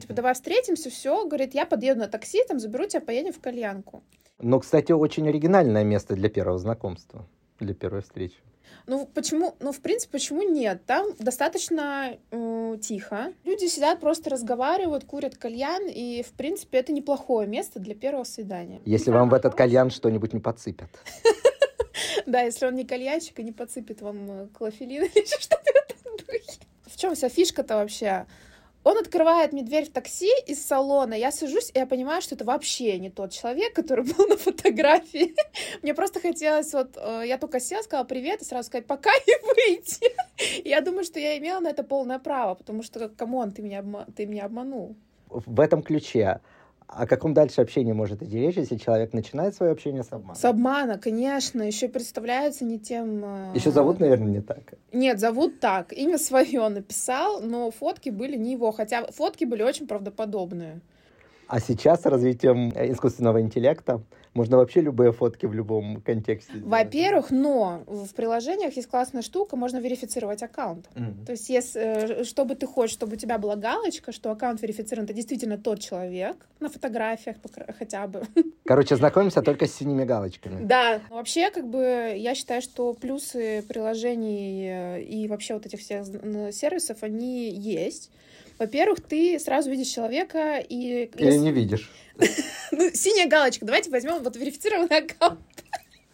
Типа, 0.00 0.14
давай 0.14 0.34
встретимся, 0.34 0.90
все, 0.90 1.24
говорит, 1.26 1.54
я 1.54 1.64
подъеду 1.64 2.00
на 2.00 2.08
такси, 2.08 2.42
там 2.48 2.58
заберу 2.58 2.86
тебя, 2.86 3.00
поедем 3.00 3.32
в 3.32 3.40
кальянку. 3.40 4.02
Ну, 4.38 4.60
кстати, 4.60 4.92
очень 4.92 5.28
оригинальное 5.28 5.84
место 5.84 6.14
для 6.14 6.28
первого 6.28 6.58
знакомства, 6.58 7.26
для 7.60 7.74
первой 7.74 8.02
встречи. 8.02 8.36
Ну, 8.86 9.08
почему, 9.14 9.56
ну, 9.60 9.72
в 9.72 9.80
принципе, 9.80 10.12
почему 10.12 10.42
нет? 10.42 10.84
Там 10.86 11.06
достаточно 11.18 12.16
э, 12.30 12.76
тихо. 12.80 13.32
Люди 13.44 13.66
сидят, 13.66 14.00
просто 14.00 14.30
разговаривают, 14.30 15.04
курят 15.04 15.36
кальян, 15.36 15.88
и, 15.88 16.22
в 16.22 16.32
принципе, 16.32 16.78
это 16.78 16.92
неплохое 16.92 17.48
место 17.48 17.80
для 17.80 17.94
первого 17.94 18.24
свидания. 18.24 18.80
Если 18.84 19.10
вам 19.10 19.28
в 19.28 19.34
этот 19.34 19.54
кальян 19.54 19.90
что-нибудь 19.90 20.32
не 20.32 20.40
подсыпят. 20.40 20.88
Да, 22.26 22.40
если 22.40 22.66
он 22.66 22.74
не 22.74 22.84
кальянчик 22.84 23.38
и 23.38 23.42
не 23.44 23.52
подсыпет 23.52 24.02
вам 24.02 24.30
э, 24.30 24.46
клофелин 24.52 25.04
или 25.04 25.24
что-то 25.40 25.72
в 25.72 25.90
этом 25.90 26.16
духе. 26.26 26.58
В 26.84 26.96
чем 26.96 27.14
вся 27.14 27.28
фишка-то 27.28 27.76
вообще? 27.76 28.26
Он 28.86 28.96
открывает 28.98 29.52
мне 29.52 29.64
дверь 29.64 29.86
в 29.86 29.90
такси 29.90 30.30
из 30.46 30.64
салона, 30.64 31.14
я 31.14 31.32
сажусь, 31.32 31.72
и 31.74 31.78
я 31.80 31.86
понимаю, 31.86 32.22
что 32.22 32.36
это 32.36 32.44
вообще 32.44 33.00
не 33.00 33.10
тот 33.10 33.32
человек, 33.32 33.74
который 33.74 34.04
был 34.04 34.28
на 34.28 34.36
фотографии. 34.36 35.34
Мне 35.82 35.92
просто 35.92 36.20
хотелось 36.20 36.72
вот, 36.72 36.96
э, 36.96 37.24
я 37.26 37.36
только 37.36 37.58
села, 37.58 37.82
сказала 37.82 38.06
привет, 38.06 38.42
и 38.42 38.44
сразу 38.44 38.68
сказать 38.68 38.86
пока 38.86 39.10
и 39.26 39.32
выйти. 39.44 40.14
Я 40.64 40.82
думаю, 40.82 41.02
что 41.02 41.18
я 41.18 41.36
имела 41.36 41.58
на 41.58 41.70
это 41.70 41.82
полное 41.82 42.20
право, 42.20 42.54
потому 42.54 42.84
что, 42.84 43.08
come 43.08 43.32
on, 43.32 43.50
ты 43.50 43.60
меня, 43.62 43.84
ты 44.14 44.24
меня 44.24 44.44
обманул. 44.44 44.94
В 45.30 45.58
этом 45.58 45.82
ключе. 45.82 46.40
О 46.88 47.06
каком 47.06 47.34
дальше 47.34 47.60
общении 47.60 47.92
может 47.92 48.22
идти 48.22 48.38
речь, 48.38 48.56
если 48.56 48.76
человек 48.76 49.12
начинает 49.12 49.54
свое 49.56 49.72
общение 49.72 50.04
с 50.04 50.12
обманом? 50.12 50.36
С 50.36 50.44
обмана, 50.44 50.98
конечно, 50.98 51.62
еще 51.62 51.88
представляется 51.88 52.64
не 52.64 52.78
тем... 52.78 53.24
э, 53.24 53.50
Еще 53.54 53.72
зовут, 53.72 53.98
наверное, 53.98 54.28
не 54.30 54.40
так. 54.40 54.74
Нет, 54.92 55.18
зовут 55.18 55.58
так. 55.58 55.92
Имя 55.92 56.16
свое 56.18 56.68
написал, 56.68 57.40
но 57.40 57.70
фотки 57.72 58.10
были 58.10 58.36
не 58.36 58.52
его, 58.52 58.70
хотя 58.70 59.04
фотки 59.06 59.44
были 59.44 59.62
очень 59.62 59.88
правдоподобные. 59.88 60.80
А 61.48 61.60
сейчас 61.60 62.02
с 62.02 62.06
развитием 62.06 62.72
э, 62.74 62.92
искусственного 62.92 63.40
интеллекта 63.40 64.02
можно 64.34 64.58
вообще 64.58 64.80
любые 64.80 65.12
фотки 65.12 65.46
в 65.46 65.54
любом 65.54 66.02
контексте. 66.02 66.52
Во-первых, 66.56 67.30
но 67.30 67.84
в 67.86 68.12
приложениях 68.14 68.76
есть 68.76 68.88
классная 68.88 69.22
штука, 69.22 69.56
можно 69.56 69.78
верифицировать 69.78 70.42
аккаунт. 70.42 70.88
Мгм. 70.94 71.24
То 71.24 71.32
есть, 71.32 71.48
если, 71.48 71.80
э, 72.20 72.24
что 72.24 72.44
бы 72.44 72.54
ты 72.54 72.66
хочешь, 72.66 72.94
чтобы 72.94 73.14
у 73.14 73.16
тебя 73.16 73.38
была 73.38 73.56
галочка, 73.56 74.12
что 74.12 74.30
аккаунт 74.30 74.60
верифицирован, 74.60 75.04
это 75.04 75.14
действительно 75.14 75.56
тот 75.56 75.80
человек 75.80 76.36
на 76.60 76.68
фотографиях 76.68 77.36
хотя 77.78 78.06
бы. 78.06 78.22
Короче, 78.64 78.96
знакомимся 78.96 79.40
только 79.40 79.66
с 79.66 79.74
синими 79.74 80.04
галочками. 80.04 80.64
Да, 80.64 81.00
вообще, 81.10 81.50
как 81.50 81.68
бы, 81.68 82.14
я 82.16 82.34
считаю, 82.34 82.60
что 82.60 82.92
плюсы 82.92 83.64
приложений 83.68 84.68
э, 84.68 85.02
и 85.02 85.28
вообще 85.28 85.54
вот 85.54 85.64
этих 85.64 85.80
всех 85.80 86.04
сервисов, 86.52 87.02
они 87.02 87.50
есть. 87.50 88.10
Во-первых, 88.58 89.00
ты 89.00 89.38
сразу 89.38 89.70
видишь 89.70 89.88
человека 89.88 90.58
и... 90.58 91.10
Или 91.16 91.36
не 91.36 91.52
видишь. 91.52 91.90
Ну, 92.72 92.90
синяя 92.92 93.28
галочка. 93.28 93.64
Давайте 93.64 93.90
возьмем 93.90 94.22
вот 94.22 94.36
верифицированный 94.36 94.98
аккаунт. 94.98 95.38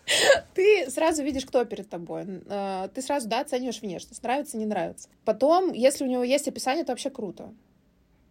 Ты 0.55 0.91
сразу 0.91 1.23
видишь, 1.23 1.47
кто 1.47 1.65
перед 1.65 1.89
тобой. 1.89 2.25
Э, 2.47 2.89
Ты 2.95 3.01
сразу, 3.03 3.29
да, 3.29 3.41
оцениваешь 3.41 3.81
внешность. 3.81 4.23
Нравится, 4.23 4.57
не 4.59 4.67
нравится. 4.67 5.09
Потом, 5.25 5.73
если 5.73 6.05
у 6.05 6.09
него 6.09 6.23
есть 6.23 6.49
описание, 6.49 6.83
это 6.83 6.93
вообще 6.93 7.11
круто. 7.11 7.55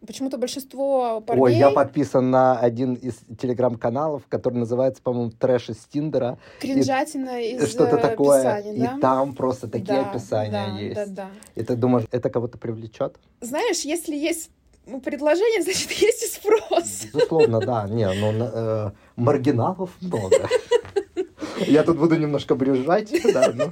Почему-то 0.06 0.40
большинство 0.40 1.22
парней... 1.22 1.44
Ой, 1.44 1.56
я 1.56 1.70
подписан 1.70 2.32
на 2.32 2.60
один 2.60 2.96
из 2.96 3.20
телеграм-каналов, 3.40 4.24
который 4.28 4.56
называется, 4.56 5.02
по-моему, 5.04 5.32
«Трэш 5.32 5.70
из 5.70 5.78
Тиндера». 5.78 6.40
Кринжатина 6.60 7.40
И 7.40 7.56
из 7.56 7.70
Что-то 7.70 7.98
э, 7.98 8.02
такое. 8.02 8.40
описаний, 8.40 8.80
да? 8.80 8.98
И 8.98 9.00
там 9.00 9.36
просто 9.36 9.68
такие 9.68 10.02
Да, 10.02 10.10
описания 10.10 10.52
да, 10.52 10.80
есть. 10.80 10.96
Да, 10.96 11.06
да. 11.06 11.30
И 11.54 11.64
ты 11.64 11.76
думаешь, 11.76 12.08
это 12.12 12.32
кого-то 12.32 12.58
привлечет? 12.58 13.18
Знаешь, 13.42 13.82
если 13.82 14.16
есть 14.16 14.50
ну, 14.88 15.00
предложение, 15.00 15.62
значит, 15.64 15.92
есть 15.92 16.24
и 16.24 16.28
спрос. 16.28 17.06
Безусловно, 17.14 17.60
да. 17.60 17.88
Не, 17.88 18.12
ну, 18.14 18.32
э, 18.52 18.92
маргиналов 19.16 19.92
много. 20.02 20.50
Я 21.68 21.84
тут 21.84 21.98
буду 21.98 22.18
немножко 22.18 22.56
брюзжать, 22.56 23.12
да, 23.34 23.52
ну. 23.54 23.72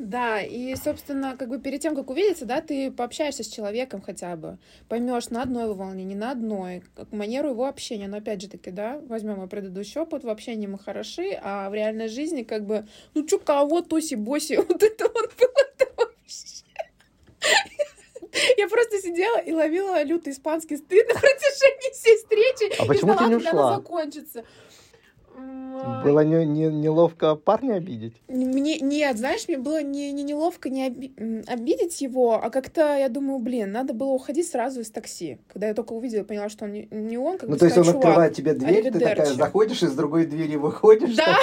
Да, 0.00 0.40
и, 0.40 0.74
собственно, 0.76 1.36
как 1.36 1.50
бы 1.50 1.58
перед 1.58 1.82
тем, 1.82 1.94
как 1.94 2.08
увидеться, 2.08 2.46
да, 2.46 2.62
ты 2.62 2.90
пообщаешься 2.90 3.44
с 3.44 3.48
человеком 3.48 4.00
хотя 4.00 4.34
бы, 4.34 4.56
поймешь 4.88 5.28
на 5.28 5.42
одной 5.42 5.74
волне, 5.74 6.04
не 6.04 6.14
на 6.14 6.30
одной, 6.30 6.82
как 6.96 7.12
манеру 7.12 7.50
его 7.50 7.66
общения. 7.66 8.08
Но 8.08 8.16
опять 8.16 8.40
же 8.40 8.48
таки, 8.48 8.70
да, 8.70 8.98
возьмем 9.08 9.36
мой 9.36 9.46
предыдущий 9.46 10.00
опыт, 10.00 10.24
в 10.24 10.30
общении 10.30 10.66
мы 10.66 10.78
хороши, 10.78 11.38
а 11.42 11.68
в 11.68 11.74
реальной 11.74 12.08
жизни 12.08 12.44
как 12.44 12.64
бы, 12.64 12.86
ну 13.12 13.26
чё, 13.26 13.38
кого, 13.38 13.82
тоси-боси, 13.82 14.56
вот 14.68 14.82
это 14.82 15.04
вот 15.04 15.34
было 15.38 15.66
это 15.76 15.92
вообще. 15.94 16.64
Я 18.56 18.68
просто 18.68 19.02
сидела 19.02 19.36
и 19.36 19.52
ловила 19.52 20.02
лютый 20.02 20.32
испанский 20.32 20.78
стыд 20.78 21.08
на 21.08 21.20
протяжении 21.20 21.92
всей 21.92 22.16
встречи. 22.16 22.80
А 22.80 22.86
почему 22.86 23.12
ты 23.16 23.24
ждала, 23.24 23.38
когда 23.38 23.50
она 23.50 23.76
закончится. 23.76 24.44
Было 26.04 26.20
не- 26.20 26.44
не- 26.44 26.66
неловко 26.68 27.36
парня 27.36 27.74
обидеть? 27.76 28.14
Мне 28.28 28.78
нет, 28.80 29.16
знаешь, 29.16 29.48
мне 29.48 29.56
было 29.56 29.82
не, 29.82 30.12
не 30.12 30.22
неловко 30.22 30.68
не 30.68 30.86
оби- 30.88 31.42
обидеть 31.46 32.00
его, 32.02 32.34
а 32.42 32.50
как-то 32.50 32.98
я 32.98 33.08
думаю, 33.08 33.38
блин, 33.38 33.72
надо 33.72 33.94
было 33.94 34.10
уходить 34.10 34.46
сразу 34.46 34.80
из 34.80 34.90
такси. 34.90 35.38
Когда 35.50 35.68
я 35.68 35.74
только 35.74 35.94
увидела, 35.94 36.22
поняла, 36.24 36.50
что 36.50 36.66
он 36.66 36.72
не, 36.72 36.86
не 36.90 37.16
он, 37.16 37.38
как 37.38 37.48
Ну, 37.48 37.54
бы 37.54 37.58
то 37.58 37.64
есть 37.64 37.78
он 37.78 37.88
открывает 37.88 38.34
«Чувак, 38.34 38.34
тебе 38.34 38.52
дверь, 38.54 38.84
ты 38.84 38.90
такая 38.92 39.12
аривидерчи». 39.14 39.38
заходишь, 39.38 39.82
из 39.82 39.92
другой 39.94 40.26
двери 40.26 40.56
выходишь, 40.56 41.16
Да, 41.16 41.38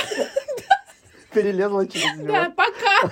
перелезла 1.34 1.88
через 1.88 2.18
него. 2.18 2.28
да, 2.28 2.54
пока. 2.56 3.12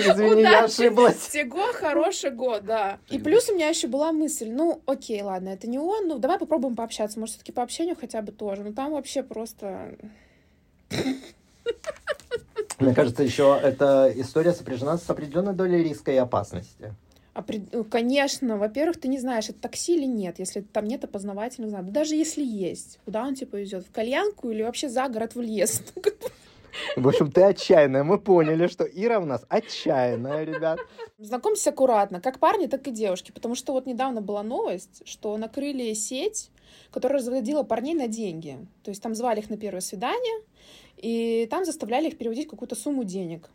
Извини, 0.00 0.42
я 0.42 0.64
ошиблась. 0.64 1.16
Всего 1.16 1.72
хорошего, 1.72 2.60
да. 2.60 2.98
И 3.08 3.18
плюс 3.18 3.48
у 3.48 3.54
меня 3.54 3.68
еще 3.68 3.88
была 3.88 4.12
мысль, 4.12 4.50
ну, 4.50 4.80
окей, 4.86 5.22
ладно, 5.22 5.50
это 5.50 5.68
не 5.68 5.78
он, 5.78 6.08
ну, 6.08 6.18
давай 6.18 6.38
попробуем 6.38 6.76
пообщаться, 6.76 7.18
может, 7.18 7.34
все-таки 7.34 7.52
по 7.52 7.62
общению 7.62 7.96
хотя 7.98 8.22
бы 8.22 8.32
тоже. 8.32 8.62
Ну, 8.62 8.72
там 8.72 8.92
вообще 8.92 9.22
просто... 9.22 9.96
Мне 12.78 12.94
кажется, 12.94 13.22
еще 13.22 13.58
эта 13.62 14.10
история 14.16 14.52
сопряжена 14.52 14.96
с 14.96 15.08
определенной 15.10 15.52
долей 15.52 15.82
риска 15.82 16.12
и 16.12 16.16
опасности. 16.16 16.94
опред- 17.34 17.68
ну, 17.72 17.84
Конечно, 17.84 18.56
во-первых, 18.56 18.98
ты 18.98 19.08
не 19.08 19.18
знаешь, 19.18 19.50
это 19.50 19.60
такси 19.60 19.96
или 19.96 20.06
нет, 20.06 20.38
если 20.38 20.62
там 20.62 20.86
нет 20.86 21.04
опознавательных 21.04 21.70
знаков. 21.70 21.88
Да 21.88 22.00
даже 22.00 22.14
если 22.14 22.42
есть, 22.42 22.98
куда 23.04 23.24
он 23.24 23.34
тебе 23.34 23.48
повезет? 23.48 23.86
В 23.86 23.90
кальянку 23.90 24.50
или 24.50 24.62
вообще 24.62 24.88
за 24.88 25.08
город 25.08 25.34
в 25.34 25.40
лес? 25.42 25.82
В 26.96 27.08
общем, 27.08 27.30
ты 27.30 27.42
отчаянная. 27.42 28.04
Мы 28.04 28.18
поняли, 28.18 28.66
что 28.66 28.84
Ира 28.84 29.18
у 29.18 29.24
нас 29.24 29.44
отчаянная, 29.48 30.44
ребят. 30.44 30.80
Знакомьтесь 31.18 31.66
аккуратно, 31.66 32.20
как 32.20 32.38
парни, 32.38 32.66
так 32.66 32.86
и 32.88 32.90
девушки. 32.90 33.32
Потому 33.32 33.54
что 33.54 33.72
вот 33.72 33.86
недавно 33.86 34.20
была 34.20 34.42
новость, 34.42 35.02
что 35.04 35.36
накрыли 35.36 35.92
сеть, 35.94 36.50
которая 36.90 37.18
разводила 37.18 37.62
парней 37.62 37.94
на 37.94 38.08
деньги. 38.08 38.58
То 38.82 38.90
есть 38.90 39.02
там 39.02 39.14
звали 39.14 39.40
их 39.40 39.50
на 39.50 39.56
первое 39.56 39.80
свидание, 39.80 40.42
и 40.96 41.46
там 41.50 41.64
заставляли 41.64 42.08
их 42.08 42.18
переводить 42.18 42.48
какую-то 42.48 42.74
сумму 42.74 43.04
денег. 43.04 43.48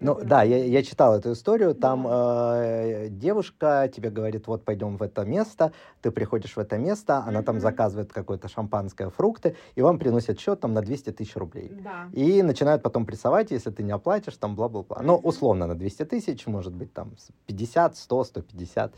Ну 0.00 0.16
да, 0.22 0.44
я, 0.44 0.64
я 0.64 0.82
читал 0.84 1.16
эту 1.16 1.32
историю. 1.32 1.74
Там 1.74 2.06
э, 2.08 3.08
девушка 3.10 3.90
тебе 3.94 4.10
говорит, 4.10 4.46
вот 4.46 4.64
пойдем 4.64 4.96
в 4.96 5.02
это 5.02 5.24
место. 5.24 5.72
Ты 6.02 6.12
приходишь 6.12 6.54
в 6.56 6.58
это 6.60 6.78
место, 6.78 7.24
она 7.26 7.42
там 7.42 7.58
заказывает 7.58 8.12
какое-то 8.12 8.46
шампанское, 8.48 9.10
фрукты, 9.10 9.56
и 9.74 9.82
вам 9.82 9.98
приносят 9.98 10.38
счет 10.38 10.60
там 10.60 10.72
на 10.72 10.82
200 10.82 11.10
тысяч 11.12 11.34
рублей. 11.34 11.72
Да. 11.82 12.08
И 12.12 12.42
начинают 12.42 12.82
потом 12.82 13.06
прессовать, 13.06 13.50
если 13.50 13.70
ты 13.70 13.82
не 13.82 13.90
оплатишь, 13.90 14.36
там 14.36 14.54
бла-бла-бла. 14.54 15.00
Ну, 15.02 15.14
Мгм. 15.18 15.26
условно 15.26 15.66
на 15.66 15.74
200 15.74 16.04
тысяч, 16.04 16.46
может 16.46 16.72
быть, 16.74 16.92
там 16.92 17.16
с 17.16 17.28
50, 17.46 17.96
100, 17.96 18.24
150, 18.24 18.92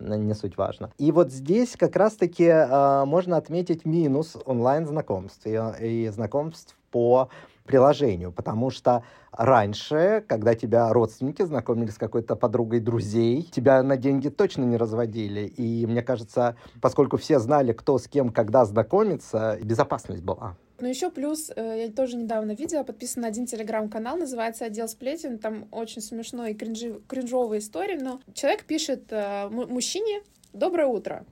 н- 0.00 0.26
не 0.26 0.32
суть 0.34 0.56
важно. 0.56 0.90
И 0.96 1.12
вот 1.12 1.32
здесь 1.32 1.76
как 1.76 1.96
раз-таки 1.96 2.44
э, 2.46 3.04
можно 3.04 3.36
отметить 3.36 3.84
минус 3.84 4.36
онлайн-знакомств 4.46 5.46
и, 5.46 5.60
и 5.80 6.08
знакомств 6.08 6.76
по 6.90 7.28
приложению, 7.66 8.32
потому 8.32 8.70
что 8.70 9.02
раньше, 9.32 10.24
когда 10.26 10.54
тебя 10.54 10.92
родственники 10.92 11.42
знакомились 11.42 11.94
с 11.94 11.98
какой-то 11.98 12.36
подругой 12.36 12.80
друзей, 12.80 13.42
тебя 13.42 13.82
на 13.82 13.96
деньги 13.96 14.28
точно 14.28 14.64
не 14.64 14.76
разводили. 14.76 15.46
И 15.46 15.86
мне 15.86 16.02
кажется, 16.02 16.56
поскольку 16.80 17.16
все 17.16 17.38
знали, 17.38 17.72
кто 17.72 17.98
с 17.98 18.08
кем 18.08 18.30
когда 18.30 18.64
знакомится, 18.64 19.58
безопасность 19.62 20.22
была. 20.22 20.56
Ну, 20.78 20.88
еще 20.88 21.10
плюс, 21.10 21.50
э, 21.56 21.86
я 21.86 21.90
тоже 21.90 22.16
недавно 22.16 22.52
видела, 22.52 22.82
подписан 22.82 23.22
на 23.22 23.28
один 23.28 23.46
телеграм-канал, 23.46 24.18
называется 24.18 24.66
«Отдел 24.66 24.88
сплетен», 24.88 25.38
там 25.38 25.66
очень 25.70 26.02
смешной 26.02 26.52
и 26.52 26.54
кринжи- 26.54 27.00
кринжовые 27.08 27.60
истории, 27.60 27.98
но 27.98 28.20
человек 28.34 28.64
пишет 28.64 29.04
э, 29.10 29.48
му- 29.48 29.66
мужчине 29.66 30.20
«Доброе 30.52 30.86
утро», 30.86 31.24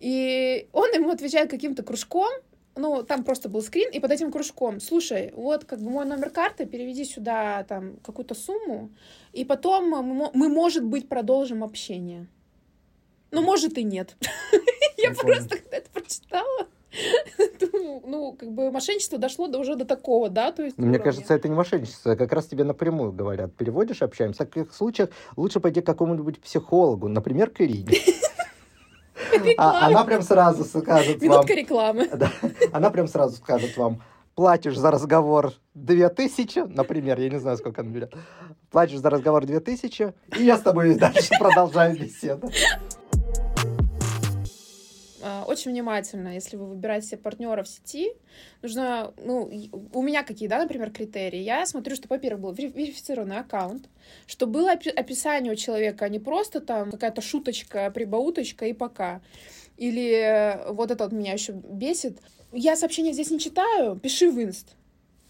и 0.00 0.68
он 0.72 0.92
ему 0.92 1.10
отвечает 1.10 1.50
каким-то 1.50 1.82
кружком, 1.82 2.28
ну, 2.78 3.02
там 3.02 3.24
просто 3.24 3.48
был 3.48 3.60
скрин, 3.60 3.90
и 3.90 4.00
под 4.00 4.12
этим 4.12 4.30
кружком, 4.30 4.80
слушай, 4.80 5.32
вот 5.34 5.64
как 5.64 5.80
бы 5.80 5.90
мой 5.90 6.06
номер 6.06 6.30
карты, 6.30 6.64
переведи 6.64 7.04
сюда 7.04 7.64
там 7.64 7.96
какую-то 8.04 8.34
сумму, 8.34 8.90
и 9.32 9.44
потом 9.44 9.88
мы, 9.90 10.30
мы, 10.32 10.48
может 10.48 10.84
быть, 10.84 11.08
продолжим 11.08 11.64
общение. 11.64 12.28
Ну, 13.30 13.42
может 13.42 13.76
и 13.76 13.84
нет. 13.84 14.16
Я 14.96 15.12
просто, 15.12 15.58
когда 15.58 15.76
это 15.76 15.90
прочитала, 15.90 16.68
ну, 18.06 18.32
как 18.32 18.50
бы 18.52 18.70
мошенничество 18.70 19.18
дошло 19.18 19.48
до 19.48 19.58
уже 19.58 19.76
до 19.76 19.84
такого, 19.84 20.28
да, 20.30 20.52
то 20.52 20.62
есть 20.62 20.78
Мне 20.78 20.90
уровня. 20.90 21.04
кажется, 21.04 21.34
это 21.34 21.48
не 21.48 21.54
мошенничество, 21.54 22.16
как 22.16 22.32
раз 22.32 22.46
тебе 22.46 22.64
напрямую 22.64 23.12
говорят. 23.12 23.54
Переводишь, 23.54 24.02
общаемся. 24.02 24.44
В 24.44 24.48
таких 24.48 24.72
случаях 24.74 25.10
лучше 25.36 25.60
пойти 25.60 25.82
к 25.82 25.86
какому-нибудь 25.86 26.40
психологу, 26.40 27.08
например, 27.08 27.50
к 27.50 27.60
Ирине. 27.60 27.98
А 29.56 29.86
она 29.86 30.04
прям 30.04 30.22
сразу 30.22 30.64
скажет 30.64 31.20
вам... 31.20 31.30
Минутка 31.30 31.54
рекламы. 31.54 32.08
Да, 32.18 32.30
она 32.72 32.90
прям 32.90 33.06
сразу 33.06 33.36
скажет 33.36 33.76
вам, 33.76 34.02
платишь 34.34 34.76
за 34.76 34.90
разговор 34.90 35.52
2000, 35.74 36.74
например, 36.74 37.18
я 37.20 37.28
не 37.28 37.38
знаю, 37.38 37.56
сколько 37.56 37.80
она 37.80 37.90
берет, 37.90 38.14
платишь 38.70 38.98
за 38.98 39.10
разговор 39.10 39.44
2000, 39.44 40.14
и 40.38 40.42
я 40.44 40.56
с 40.56 40.60
тобой 40.60 40.94
дальше 40.94 41.30
продолжаю 41.38 41.98
беседу. 41.98 42.50
А, 45.28 45.44
Очень 45.46 45.72
внимательно, 45.72 46.28
если 46.34 46.56
вы 46.56 46.66
выбираете 46.66 47.08
себе 47.08 47.18
партнера 47.18 47.62
в 47.62 47.68
сети, 47.68 48.12
нужно, 48.62 49.12
ну, 49.22 49.50
у 49.92 50.02
меня 50.02 50.22
какие, 50.22 50.48
да, 50.48 50.58
например, 50.58 50.90
критерии. 50.90 51.40
Я 51.40 51.66
смотрю, 51.66 51.96
что, 51.96 52.08
во-первых, 52.08 52.40
был 52.40 52.52
вери- 52.52 52.72
верифицированный 52.72 53.38
аккаунт, 53.38 53.88
что 54.26 54.46
было 54.46 54.72
опи- 54.72 54.88
описание 54.90 55.52
у 55.52 55.56
человека, 55.56 56.06
а 56.06 56.08
не 56.08 56.18
просто 56.18 56.60
там 56.60 56.90
какая-то 56.90 57.20
шуточка, 57.20 57.90
прибауточка 57.90 58.64
и 58.66 58.72
пока. 58.72 59.20
Или 59.76 60.12
э, 60.12 60.72
вот 60.72 60.90
это 60.90 61.04
вот 61.04 61.12
меня 61.12 61.34
еще 61.34 61.52
бесит. 61.52 62.18
Я 62.52 62.74
сообщения 62.74 63.12
здесь 63.12 63.30
не 63.30 63.38
читаю, 63.38 63.96
пиши 63.96 64.30
в 64.30 64.40
инст. 64.42 64.77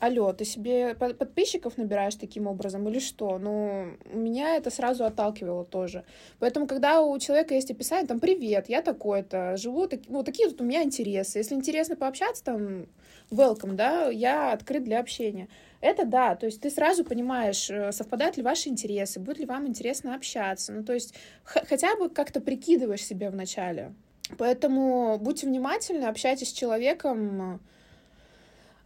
Алло, 0.00 0.32
ты 0.32 0.44
себе 0.44 0.94
по- 0.94 1.12
подписчиков 1.12 1.76
набираешь 1.76 2.14
таким 2.14 2.46
образом 2.46 2.88
или 2.88 3.00
что? 3.00 3.36
Ну, 3.38 3.96
меня 4.12 4.54
это 4.54 4.70
сразу 4.70 5.04
отталкивало 5.04 5.64
тоже. 5.64 6.04
Поэтому, 6.38 6.68
когда 6.68 7.02
у 7.02 7.18
человека 7.18 7.54
есть 7.54 7.72
описание, 7.72 8.06
там, 8.06 8.20
привет, 8.20 8.68
я 8.68 8.80
такой-то, 8.80 9.56
живу, 9.56 9.88
так, 9.88 10.02
ну, 10.08 10.22
такие 10.22 10.48
тут 10.48 10.60
у 10.60 10.64
меня 10.64 10.84
интересы. 10.84 11.38
Если 11.38 11.56
интересно 11.56 11.96
пообщаться, 11.96 12.44
там, 12.44 12.86
welcome, 13.32 13.72
да, 13.72 14.08
я 14.08 14.52
открыт 14.52 14.84
для 14.84 15.00
общения. 15.00 15.48
Это 15.80 16.04
да, 16.04 16.36
то 16.36 16.46
есть 16.46 16.60
ты 16.60 16.70
сразу 16.70 17.04
понимаешь, 17.04 17.68
э, 17.68 17.90
совпадают 17.90 18.36
ли 18.36 18.44
ваши 18.44 18.68
интересы, 18.68 19.18
будет 19.18 19.40
ли 19.40 19.46
вам 19.46 19.66
интересно 19.66 20.14
общаться. 20.14 20.72
Ну, 20.72 20.84
то 20.84 20.92
есть 20.92 21.14
хотя 21.42 21.96
бы 21.96 22.08
как-то 22.08 22.40
прикидываешь 22.40 23.04
себе 23.04 23.30
вначале. 23.30 23.92
Поэтому 24.36 25.18
будьте 25.18 25.48
внимательны, 25.48 26.04
общайтесь 26.04 26.50
с 26.50 26.52
человеком 26.52 27.60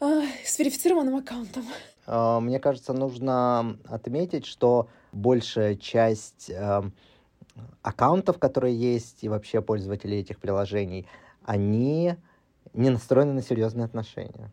э, 0.02 0.22
с 0.44 0.58
верифицированным 0.58 1.16
аккаунтом. 1.16 1.64
А, 2.06 2.40
Мне 2.40 2.58
кажется, 2.58 2.92
нужно 2.92 3.78
отметить, 3.88 4.46
что 4.46 4.88
большая 5.12 5.76
часть 5.76 6.50
эм, 6.50 6.92
аккаунтов, 7.82 8.38
которые 8.38 8.76
есть, 8.76 9.22
и 9.22 9.28
вообще 9.28 9.62
пользователей 9.62 10.20
этих 10.20 10.38
приложений, 10.38 11.06
они 11.44 12.16
не 12.74 12.90
настроены 12.90 13.32
на 13.32 13.42
серьезные 13.42 13.84
отношения. 13.84 14.50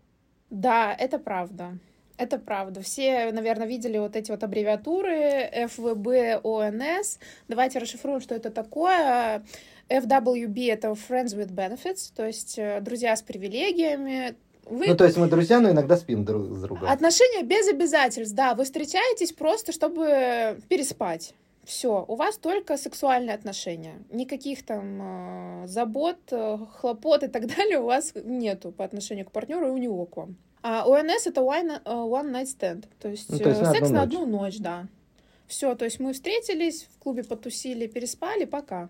Да, 0.50 0.94
это 0.94 1.20
правда. 1.20 1.77
Это 2.18 2.38
правда. 2.38 2.82
Все, 2.82 3.32
наверное, 3.32 3.65
видели 3.65 3.98
вот 3.98 4.18
эти 4.18 4.29
вот 4.29 4.44
аббревиатуры 4.44 5.50
FVB, 5.68 6.41
ONS. 6.41 7.18
Давайте 7.48 7.79
расшифруем, 7.79 8.20
что 8.20 8.36
это 8.36 8.50
такое. 8.50 9.46
FWB— 9.88 10.72
это 10.74 10.89
Friends 10.89 11.36
with 11.36 11.53
Benefits, 11.53 12.12
то 12.13 12.25
есть 12.25 12.60
э, 12.60 12.82
друзья 12.82 13.15
с 13.15 13.22
привилегиями. 13.22 14.36
Вы... 14.69 14.88
Ну, 14.88 14.95
то 14.95 15.05
есть 15.05 15.17
мы 15.17 15.27
друзья, 15.27 15.59
но 15.59 15.71
иногда 15.71 15.97
спим 15.97 16.23
друг 16.23 16.55
с 16.55 16.61
другом. 16.61 16.89
Отношения 16.89 17.43
без 17.43 17.67
обязательств, 17.67 18.35
да. 18.35 18.53
Вы 18.53 18.63
встречаетесь 18.65 19.33
просто, 19.33 19.71
чтобы 19.71 20.59
переспать. 20.69 21.33
Все, 21.63 22.03
у 22.07 22.15
вас 22.15 22.38
только 22.38 22.77
сексуальные 22.77 23.35
отношения. 23.35 23.99
Никаких 24.11 24.65
там 24.65 25.63
э, 25.63 25.67
забот, 25.67 26.17
э, 26.31 26.57
хлопот 26.79 27.23
и 27.23 27.27
так 27.27 27.45
далее 27.55 27.79
у 27.79 27.85
вас 27.85 28.13
нету 28.23 28.71
по 28.71 28.83
отношению 28.83 29.25
к 29.25 29.31
партнеру 29.31 29.67
и 29.67 29.69
у 29.69 29.77
него 29.77 30.05
к 30.05 30.17
вам. 30.17 30.35
А 30.61 30.85
ОНС 30.85 31.27
это 31.27 31.41
one, 31.41 31.81
uh, 31.83 32.09
one 32.09 32.31
night 32.31 32.47
stand, 32.47 32.85
то 32.99 33.07
есть, 33.07 33.29
ну, 33.29 33.38
то 33.38 33.49
есть 33.49 33.61
э, 33.61 33.63
на 33.63 33.71
секс 33.71 33.89
на 33.91 34.01
одну 34.01 34.25
ночь, 34.25 34.57
да. 34.57 34.88
Все, 35.47 35.73
то 35.75 35.85
есть 35.85 35.99
мы 35.99 36.13
встретились, 36.13 36.88
в 36.93 36.99
клубе 36.99 37.23
потусили, 37.23 37.88
переспали, 37.88 38.45
пока. 38.45 38.89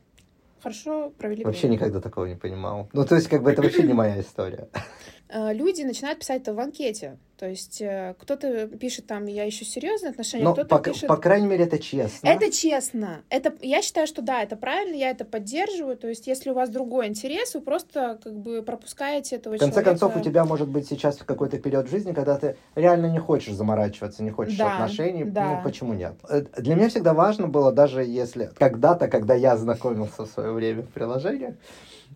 Хорошо 0.61 1.11
провели 1.17 1.45
Вообще 1.45 1.67
время. 1.67 1.73
никогда 1.75 2.01
такого 2.01 2.25
не 2.25 2.35
понимал. 2.35 2.89
Ну, 2.91 3.05
то 3.05 3.15
есть, 3.15 3.27
как 3.29 3.43
бы 3.43 3.51
это 3.51 3.61
вообще 3.61 3.83
не 3.83 3.93
моя 3.93 4.19
история. 4.19 4.67
Э, 5.29 5.53
люди 5.53 5.83
начинают 5.83 6.19
писать 6.19 6.41
это 6.41 6.53
в 6.53 6.59
анкете. 6.59 7.17
То 7.37 7.47
есть 7.47 7.81
э, 7.81 8.15
кто-то 8.19 8.67
пишет 8.67 9.07
там, 9.07 9.25
я 9.25 9.47
ищу 9.47 9.63
серьезные 9.63 10.09
отношения, 10.09 10.43
Но 10.43 10.53
кто-то 10.53 10.67
по, 10.67 10.79
пишет... 10.81 11.07
по 11.07 11.15
крайней 11.15 11.47
мере, 11.47 11.63
это 11.63 11.79
честно. 11.79 12.27
Это 12.27 12.51
честно. 12.51 13.21
Это, 13.29 13.53
я 13.61 13.81
считаю, 13.81 14.07
что 14.07 14.21
да, 14.21 14.43
это 14.43 14.57
правильно, 14.57 14.95
я 14.95 15.09
это 15.11 15.23
поддерживаю. 15.23 15.95
То 15.95 16.09
есть 16.09 16.27
если 16.27 16.49
у 16.49 16.53
вас 16.53 16.69
другой 16.69 17.07
интерес, 17.07 17.53
вы 17.53 17.61
просто 17.61 18.19
как 18.21 18.37
бы 18.37 18.61
пропускаете 18.61 19.37
этого 19.37 19.57
человека. 19.57 19.71
В 19.71 19.75
конце 19.75 19.83
человека... 19.83 20.07
концов, 20.07 20.21
у 20.21 20.25
тебя 20.25 20.43
может 20.43 20.67
быть 20.67 20.89
сейчас 20.89 21.15
какой-то 21.17 21.59
период 21.59 21.87
в 21.87 21.91
жизни, 21.91 22.11
когда 22.11 22.37
ты 22.37 22.57
реально 22.75 23.05
не 23.05 23.19
хочешь 23.19 23.53
заморачиваться, 23.53 24.21
не 24.23 24.31
хочешь 24.31 24.57
да, 24.57 24.73
отношений. 24.73 25.23
Да. 25.23 25.57
Ну, 25.57 25.63
почему 25.63 25.93
нет? 25.93 26.15
Э, 26.27 26.41
для 26.57 26.75
меня 26.75 26.89
всегда 26.89 27.13
важно 27.13 27.47
было, 27.47 27.71
даже 27.71 28.03
если 28.03 28.49
когда-то, 28.57 29.07
когда 29.07 29.35
я 29.35 29.55
знакомился 29.55 30.25
в 30.25 30.29
свое 30.29 30.51
время 30.51 30.81
в 30.81 30.89
приложениях, 30.89 31.53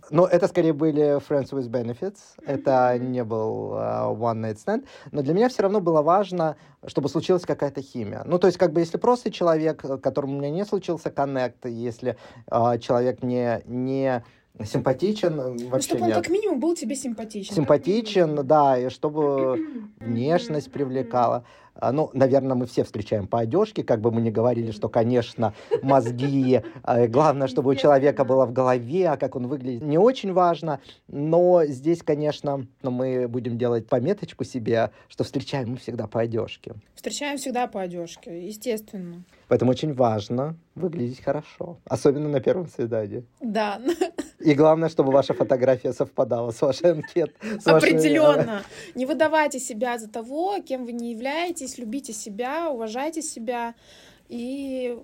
но 0.09 0.25
это 0.25 0.47
скорее 0.47 0.73
были 0.73 1.17
Friends 1.17 1.51
with 1.51 1.69
Benefits. 1.69 2.19
Это 2.45 2.97
не 2.99 3.23
был 3.23 3.73
uh, 3.73 4.15
One 4.17 4.41
Night 4.41 4.57
Stand. 4.63 4.85
Но 5.11 5.21
для 5.21 5.33
меня 5.33 5.49
все 5.49 5.63
равно 5.63 5.79
было 5.79 6.01
важно, 6.01 6.55
чтобы 6.85 7.09
случилась 7.09 7.43
какая-то 7.43 7.81
химия. 7.81 8.23
Ну, 8.25 8.39
то 8.39 8.47
есть, 8.47 8.57
как 8.57 8.73
бы, 8.73 8.81
если 8.81 8.97
просто 8.97 9.31
человек, 9.31 9.83
которому 10.01 10.35
у 10.35 10.39
меня 10.39 10.49
не 10.49 10.65
случился 10.65 11.09
коннект, 11.09 11.65
если 11.65 12.17
uh, 12.49 12.77
человек 12.79 13.23
не, 13.23 13.61
не 13.65 14.23
симпатичен, 14.63 15.35
ну, 15.35 15.69
вообще 15.69 15.89
чтобы 15.89 16.03
он 16.03 16.07
нет. 16.09 16.17
как 16.17 16.29
минимум 16.29 16.59
был 16.59 16.75
тебе 16.75 16.95
симпатичен. 16.95 17.55
Симпатичен, 17.55 18.45
да, 18.45 18.77
и 18.77 18.89
чтобы 18.89 19.89
внешность 19.99 20.71
привлекала. 20.71 21.43
А, 21.75 21.91
ну, 21.91 22.11
наверное, 22.13 22.55
мы 22.55 22.65
все 22.65 22.83
встречаем 22.83 23.27
по 23.27 23.39
одежке, 23.39 23.83
как 23.83 23.99
бы 23.99 24.11
мы 24.11 24.21
ни 24.21 24.29
говорили, 24.29 24.71
что, 24.71 24.89
конечно, 24.89 25.53
мозги, 25.81 26.61
а, 26.83 27.07
главное, 27.07 27.47
чтобы 27.47 27.71
у 27.71 27.75
человека 27.75 28.23
было 28.23 28.45
в 28.45 28.53
голове, 28.53 29.09
а 29.09 29.17
как 29.17 29.35
он 29.35 29.47
выглядит, 29.47 29.81
не 29.81 29.97
очень 29.97 30.33
важно, 30.33 30.79
но 31.07 31.65
здесь, 31.65 32.03
конечно, 32.03 32.67
ну, 32.83 32.91
мы 32.91 33.27
будем 33.27 33.57
делать 33.57 33.87
пометочку 33.87 34.43
себе, 34.43 34.91
что 35.07 35.23
встречаем 35.23 35.71
мы 35.71 35.77
всегда 35.77 36.07
по 36.07 36.21
одежке. 36.21 36.73
Встречаем 36.95 37.37
всегда 37.37 37.67
по 37.67 37.81
одежке, 37.81 38.47
естественно. 38.47 39.23
Поэтому 39.47 39.71
очень 39.71 39.93
важно 39.93 40.55
выглядеть 40.75 41.21
хорошо, 41.21 41.77
особенно 41.85 42.29
на 42.29 42.39
первом 42.39 42.67
свидании. 42.67 43.25
Да. 43.41 43.79
И 44.39 44.53
главное, 44.55 44.89
чтобы 44.89 45.11
ваша 45.11 45.33
фотография 45.33 45.93
совпадала 45.93 46.51
с 46.51 46.61
вашей 46.61 46.91
анкетой. 46.91 47.33
Определенно. 47.65 48.53
Вашей... 48.53 48.65
Не 48.95 49.05
выдавайте 49.05 49.59
себя 49.59 49.97
за 49.97 50.09
того, 50.09 50.59
кем 50.59 50.85
вы 50.85 50.91
не 50.91 51.11
являетесь, 51.11 51.62
любите 51.77 52.13
себя, 52.13 52.69
уважайте 52.69 53.21
себя 53.21 53.75
и 54.29 54.97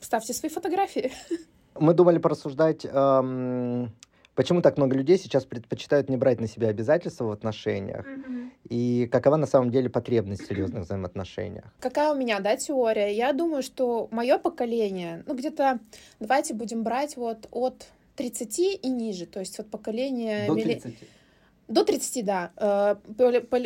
ставьте 0.00 0.32
свои 0.32 0.50
фотографии. 0.50 1.12
Мы 1.78 1.94
думали 1.94 2.18
порассуждать 2.18 2.84
эм, 2.84 3.92
Почему 4.38 4.62
так 4.62 4.76
много 4.76 4.94
людей 4.94 5.18
сейчас 5.18 5.44
предпочитают 5.44 6.08
не 6.08 6.16
брать 6.16 6.40
на 6.40 6.46
себя 6.46 6.68
обязательства 6.68 7.24
в 7.24 7.32
отношениях? 7.32 8.06
Mm-hmm. 8.06 8.50
И 8.68 9.08
какова 9.10 9.34
на 9.34 9.46
самом 9.46 9.72
деле 9.72 9.90
потребность 9.90 10.44
в 10.44 10.46
серьезных 10.46 10.84
взаимоотношениях? 10.84 11.64
Какая 11.80 12.12
у 12.12 12.16
меня, 12.16 12.38
да, 12.38 12.56
теория? 12.56 13.12
Я 13.12 13.32
думаю, 13.32 13.64
что 13.64 14.06
мое 14.12 14.38
поколение, 14.38 15.24
ну, 15.26 15.34
где-то, 15.34 15.80
давайте 16.20 16.54
будем 16.54 16.84
брать 16.84 17.16
вот 17.16 17.48
от 17.50 17.88
30 18.14 18.58
и 18.80 18.88
ниже, 18.88 19.26
то 19.26 19.40
есть 19.40 19.58
вот 19.58 19.72
поколение... 19.72 20.46
До 20.46 20.54
30. 20.54 20.84
Милли... 20.84 20.96
До 21.68 21.84
30, 21.84 22.24
да. 22.24 22.50
Э, 22.56 22.96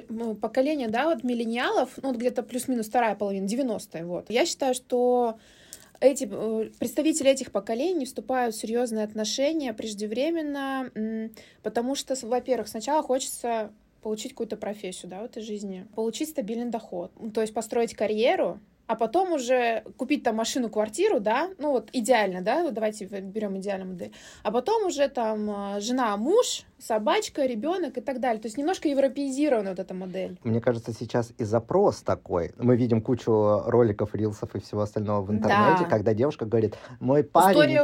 ну, 0.08 0.34
поколение, 0.34 0.88
да, 0.88 1.06
вот 1.06 1.22
миллениалов, 1.22 1.90
ну, 2.02 2.08
вот 2.08 2.16
где-то 2.16 2.42
плюс-минус 2.42 2.88
вторая 2.88 3.14
половина, 3.14 3.46
90-е, 3.46 4.04
вот. 4.04 4.28
Я 4.28 4.44
считаю, 4.44 4.74
что 4.74 5.38
эти 6.00 6.28
э, 6.30 6.70
представители 6.80 7.30
этих 7.30 7.52
поколений 7.52 8.04
вступают 8.04 8.56
в 8.56 8.58
серьезные 8.58 9.04
отношения 9.04 9.72
преждевременно, 9.72 11.30
потому 11.62 11.94
что, 11.94 12.16
во-первых, 12.26 12.66
сначала 12.68 13.02
хочется 13.02 13.70
получить 14.02 14.32
какую-то 14.32 14.56
профессию, 14.56 15.08
да, 15.08 15.20
в 15.20 15.26
этой 15.26 15.42
жизни, 15.44 15.86
получить 15.94 16.30
стабильный 16.30 16.70
доход, 16.70 17.12
то 17.32 17.40
есть 17.40 17.54
построить 17.54 17.94
карьеру, 17.94 18.58
а 18.92 18.94
потом 18.94 19.32
уже 19.32 19.84
купить 19.96 20.22
там 20.22 20.36
машину, 20.36 20.68
квартиру, 20.68 21.18
да, 21.18 21.48
ну 21.56 21.70
вот 21.70 21.88
идеально, 21.94 22.42
да, 22.42 22.62
вот 22.62 22.74
давайте 22.74 23.06
берем 23.06 23.56
идеальную 23.58 23.92
модель, 23.92 24.12
а 24.42 24.50
потом 24.52 24.84
уже 24.86 25.08
там 25.08 25.76
э, 25.76 25.80
жена, 25.80 26.14
муж, 26.18 26.66
собачка, 26.82 27.46
ребенок 27.46 27.96
и 27.96 28.00
так 28.00 28.20
далее. 28.20 28.40
То 28.40 28.46
есть 28.46 28.58
немножко 28.58 28.88
европеизирована 28.88 29.70
вот 29.70 29.78
эта 29.78 29.94
модель. 29.94 30.38
Мне 30.42 30.60
кажется, 30.60 30.92
сейчас 30.92 31.32
и 31.38 31.44
запрос 31.44 32.02
такой. 32.02 32.52
Мы 32.58 32.76
видим 32.76 33.00
кучу 33.00 33.62
роликов, 33.66 34.14
рилсов 34.14 34.54
и 34.54 34.60
всего 34.60 34.82
остального 34.82 35.22
в 35.22 35.30
интернете, 35.30 35.84
да. 35.84 35.88
когда 35.88 36.14
девушка 36.14 36.44
говорит, 36.44 36.76
мой 37.00 37.22
парень 37.22 37.78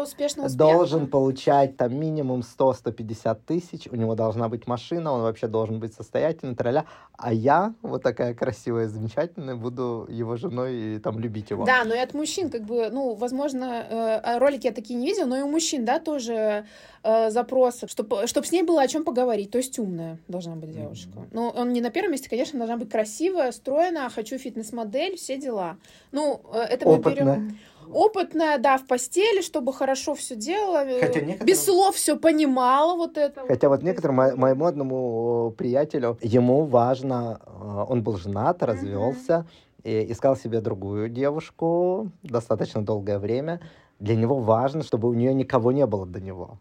должен 0.57 1.07
получать 1.07 1.77
там 1.77 1.94
минимум 1.94 2.40
100-150 2.40 3.38
тысяч, 3.47 3.88
у 3.90 3.97
него 3.97 4.14
должна 4.14 4.49
быть 4.49 4.66
машина, 4.66 5.12
он 5.12 5.23
вообще 5.23 5.47
должен 5.47 5.79
быть 5.79 5.94
состоятельный, 5.94 6.57
тролля, 6.57 6.85
а 7.16 7.33
я, 7.33 7.75
вот 7.83 8.03
такая 8.03 8.35
красивая, 8.35 8.88
замечательная, 8.88 9.55
буду 9.55 10.07
его 10.09 10.37
женой 10.37 10.97
и 10.97 10.98
там 10.99 11.19
любить 11.19 11.51
его. 11.51 11.65
Да, 11.65 11.85
но 11.85 11.95
и 11.95 11.99
от 11.99 12.15
мужчин, 12.15 12.51
как 12.51 12.63
бы, 12.63 12.89
ну, 12.91 13.15
возможно, 13.15 13.87
э, 13.89 14.39
ролики 14.39 14.67
я 14.67 14.73
такие 14.73 14.99
не 14.99 15.07
видела, 15.07 15.27
но 15.27 15.37
и 15.37 15.43
у 15.43 15.49
мужчин, 15.49 15.85
да, 15.85 15.99
тоже 15.99 16.67
э, 17.03 17.31
запросы, 17.31 17.87
чтобы 17.89 18.27
чтоб 18.27 18.45
с 18.45 18.53
ней 18.53 18.63
было 18.63 18.83
о 18.83 18.89
чем 18.89 19.05
поговорить. 19.05 19.51
То 19.51 19.59
есть 19.59 19.79
умная 19.79 20.19
должна 20.29 20.57
быть 20.57 20.73
девушка. 20.73 21.11
Mm-hmm. 21.11 21.29
Ну, 21.33 21.49
он 21.49 21.73
не 21.73 21.81
на 21.81 21.91
первом 21.91 22.13
месте, 22.13 22.29
конечно, 22.29 22.59
должна 22.59 22.77
быть 22.77 22.91
красивая, 22.91 23.53
стройная, 23.53 24.09
хочу 24.09 24.39
фитнес-модель, 24.39 25.17
все 25.17 25.37
дела. 25.37 25.77
Ну, 26.13 26.41
э, 26.53 26.61
это 26.61 26.89
мы 26.89 26.99
берем 26.99 27.59
опытная, 27.93 28.59
да, 28.59 28.79
в 28.79 28.87
постели, 28.87 29.43
чтобы 29.43 29.73
хорошо 29.73 30.15
все 30.15 30.37
делала, 30.37 30.85
Хотя 31.01 31.21
некоторым... 31.21 31.47
без 31.47 31.65
слов 31.65 31.97
все 31.97 32.17
понимала 32.17 32.95
вот 32.97 33.17
это. 33.17 33.47
Хотя 33.47 33.69
вот 33.69 33.83
некоторым 33.83 34.17
мо- 34.17 34.37
моему 34.37 34.67
одному 34.67 35.55
приятелю, 35.57 36.19
ему 36.21 36.65
важно, 36.65 37.41
он 37.89 38.03
был 38.03 38.17
женат, 38.17 38.63
развелся, 38.63 39.47
mm-hmm. 39.47 39.67
И 39.85 40.12
искал 40.12 40.37
себе 40.37 40.61
другую 40.61 41.09
девушку 41.09 42.11
достаточно 42.23 42.83
долгое 42.83 43.19
время. 43.19 43.61
Для 43.99 44.17
него 44.17 44.37
важно, 44.37 44.83
чтобы 44.83 45.09
у 45.09 45.14
нее 45.14 45.35
никого 45.35 45.73
не 45.73 45.87
было 45.87 46.07
до 46.07 46.21
него. 46.21 46.59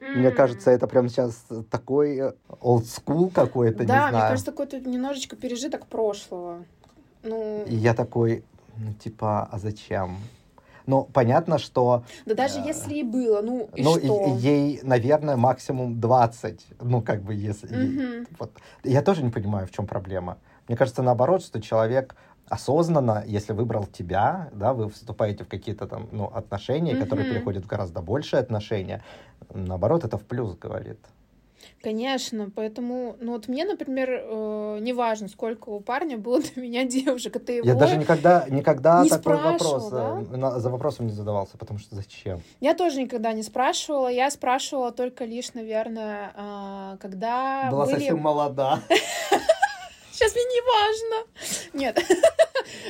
Мне 0.00 0.30
кажется, 0.30 0.70
это 0.70 0.86
прям 0.86 1.08
сейчас 1.08 1.46
такой 1.70 2.34
олдскул 2.60 3.30
какой-то, 3.30 3.78
да, 3.78 3.82
не 3.82 3.86
знаю. 3.86 4.12
Да, 4.12 4.18
мне 4.18 4.28
кажется, 4.28 4.50
какой-то 4.50 4.80
немножечко 4.80 5.36
пережиток 5.36 5.86
прошлого. 5.86 6.64
Ну... 7.22 7.64
И 7.66 7.74
я 7.74 7.94
такой, 7.94 8.44
ну, 8.76 8.92
типа, 8.92 9.48
а 9.50 9.58
зачем? 9.58 10.18
Ну, 10.86 11.08
понятно, 11.12 11.58
что... 11.58 12.04
Да 12.26 12.34
даже 12.34 12.60
э, 12.60 12.66
если 12.66 12.94
и 12.96 13.02
было, 13.02 13.40
ну 13.40 13.70
и 13.74 13.82
ну, 13.82 13.98
что? 13.98 14.36
ей, 14.38 14.80
наверное, 14.82 15.36
максимум 15.36 15.98
20. 15.98 16.66
Ну, 16.82 17.00
как 17.00 17.22
бы, 17.22 17.32
если... 17.34 17.68
Угу. 17.68 18.26
Вот. 18.38 18.52
Я 18.82 19.00
тоже 19.00 19.22
не 19.22 19.30
понимаю, 19.30 19.66
в 19.66 19.70
чем 19.70 19.86
проблема. 19.86 20.36
Мне 20.68 20.76
кажется, 20.76 21.02
наоборот, 21.02 21.42
что 21.42 21.60
человек 21.60 22.14
осознанно, 22.48 23.24
если 23.26 23.52
выбрал 23.52 23.86
тебя, 23.86 24.50
да, 24.52 24.72
вы 24.72 24.88
вступаете 24.90 25.44
в 25.44 25.48
какие-то 25.48 25.86
там 25.86 26.08
ну, 26.12 26.26
отношения, 26.26 26.92
mm-hmm. 26.92 27.00
которые 27.00 27.30
переходят 27.30 27.64
в 27.64 27.66
гораздо 27.66 28.02
большие 28.02 28.40
отношения, 28.40 29.02
наоборот, 29.52 30.04
это 30.04 30.18
в 30.18 30.24
плюс 30.24 30.56
говорит. 30.56 30.98
Конечно, 31.82 32.50
поэтому, 32.54 33.16
ну 33.20 33.32
вот 33.32 33.48
мне, 33.48 33.64
например, 33.64 34.08
э, 34.10 34.78
не 34.80 34.92
важно, 34.92 35.28
сколько 35.28 35.68
у 35.68 35.80
парня 35.80 36.16
было 36.16 36.40
до 36.40 36.60
меня 36.60 36.84
девушек, 36.84 37.36
это 37.36 37.52
его... 37.52 37.66
Я 37.66 37.74
даже 37.74 37.96
никогда, 37.96 38.46
никогда 38.48 39.02
не 39.02 39.10
такой 39.10 39.36
вопрос, 39.36 39.90
э, 39.92 40.24
да? 40.32 40.58
за 40.58 40.70
вопросом 40.70 41.06
не 41.06 41.12
задавался, 41.12 41.58
потому 41.58 41.78
что 41.78 41.94
зачем? 41.94 42.40
Я 42.60 42.74
тоже 42.74 43.02
никогда 43.02 43.32
не 43.32 43.42
спрашивала, 43.42 44.08
я 44.08 44.30
спрашивала 44.30 44.92
только 44.92 45.24
лишь, 45.24 45.52
наверное, 45.54 46.32
э, 46.34 46.96
когда 47.00 47.68
Была 47.70 47.84
были... 47.84 47.94
совсем 47.96 48.18
молода. 48.18 48.80
Сейчас 50.14 50.32
мне 50.32 50.44
не 50.44 50.60
важно. 50.62 51.26
Нет. 51.74 51.98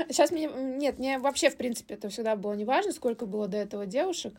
Сейчас 0.09 0.31
мне... 0.31 0.49
Нет, 0.55 0.99
мне 0.99 1.19
вообще, 1.19 1.51
в 1.51 1.57
принципе, 1.57 1.95
это 1.95 2.09
всегда 2.09 2.37
было 2.37 2.53
не 2.55 2.65
важно, 2.65 2.93
сколько 2.93 3.27
было 3.27 3.49
до 3.49 3.57
этого 3.57 3.87
девушек. 3.87 4.35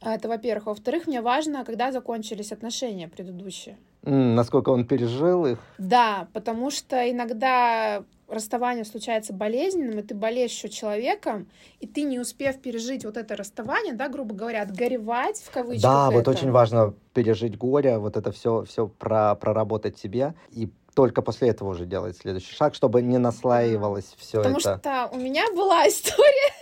Это, 0.00 0.28
во-первых. 0.28 0.66
Во-вторых, 0.66 1.06
мне 1.06 1.20
важно, 1.20 1.64
когда 1.64 1.92
закончились 1.92 2.52
отношения 2.52 3.08
предыдущие. 3.08 3.76
Mm, 4.02 4.34
насколько 4.34 4.70
он 4.70 4.86
пережил 4.86 5.46
их? 5.46 5.58
Да, 5.78 6.28
потому 6.32 6.70
что 6.70 7.10
иногда 7.10 8.02
расставание 8.30 8.84
случается 8.84 9.32
болезненным, 9.32 9.98
и 9.98 10.02
ты 10.02 10.14
болеешь 10.14 10.52
еще 10.52 10.68
человеком, 10.68 11.48
и 11.80 11.86
ты, 11.86 12.02
не 12.02 12.18
успев 12.18 12.60
пережить 12.60 13.04
вот 13.04 13.16
это 13.16 13.36
расставание, 13.36 13.92
да, 13.92 14.08
грубо 14.08 14.34
говоря, 14.34 14.62
отгоревать 14.62 15.38
в 15.38 15.50
кавычках. 15.50 15.82
Да, 15.82 16.06
это. 16.08 16.16
вот 16.16 16.28
очень 16.28 16.50
важно 16.50 16.94
пережить 17.12 17.58
горе, 17.58 17.98
вот 17.98 18.16
это 18.16 18.30
все, 18.30 18.64
все 18.64 18.86
про, 18.86 19.34
проработать 19.34 19.98
себе 19.98 20.34
и 20.52 20.70
только 21.00 21.22
после 21.22 21.48
этого 21.48 21.70
уже 21.70 21.86
делать 21.86 22.18
следующий 22.18 22.54
шаг, 22.54 22.74
чтобы 22.74 23.00
не 23.00 23.16
наслаивалось 23.16 24.12
все 24.18 24.42
Потому 24.42 24.58
это. 24.58 24.76
Потому 24.76 25.08
что 25.08 25.16
у 25.16 25.18
меня 25.18 25.46
была 25.54 25.84
история 25.88 26.52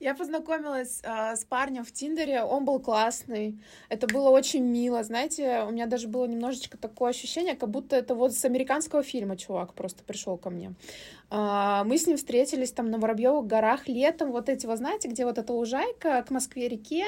Я 0.00 0.14
познакомилась 0.14 1.00
э, 1.02 1.36
с 1.36 1.44
парнем 1.44 1.84
в 1.84 1.92
Тиндере, 1.92 2.42
он 2.42 2.64
был 2.64 2.80
классный, 2.80 3.58
это 3.88 4.06
было 4.06 4.30
очень 4.30 4.64
мило, 4.64 5.02
знаете, 5.02 5.64
у 5.68 5.70
меня 5.70 5.86
даже 5.86 6.08
было 6.08 6.26
немножечко 6.26 6.76
такое 6.76 7.10
ощущение, 7.10 7.54
как 7.54 7.70
будто 7.70 7.96
это 7.96 8.14
вот 8.14 8.34
с 8.34 8.44
американского 8.44 9.02
фильма 9.02 9.36
чувак 9.36 9.74
просто 9.74 10.02
пришел 10.04 10.36
ко 10.36 10.50
мне. 10.50 10.74
Э, 11.30 11.82
мы 11.84 11.98
с 11.98 12.06
ним 12.06 12.16
встретились 12.16 12.72
там 12.72 12.90
на 12.90 12.98
Воробьевых 12.98 13.46
горах 13.46 13.88
летом, 13.88 14.32
вот 14.32 14.48
эти, 14.48 14.66
вы 14.66 14.76
знаете, 14.76 15.08
где 15.08 15.24
вот 15.24 15.38
эта 15.38 15.52
лужайка 15.52 16.22
к 16.22 16.30
Москве-реке, 16.30 17.04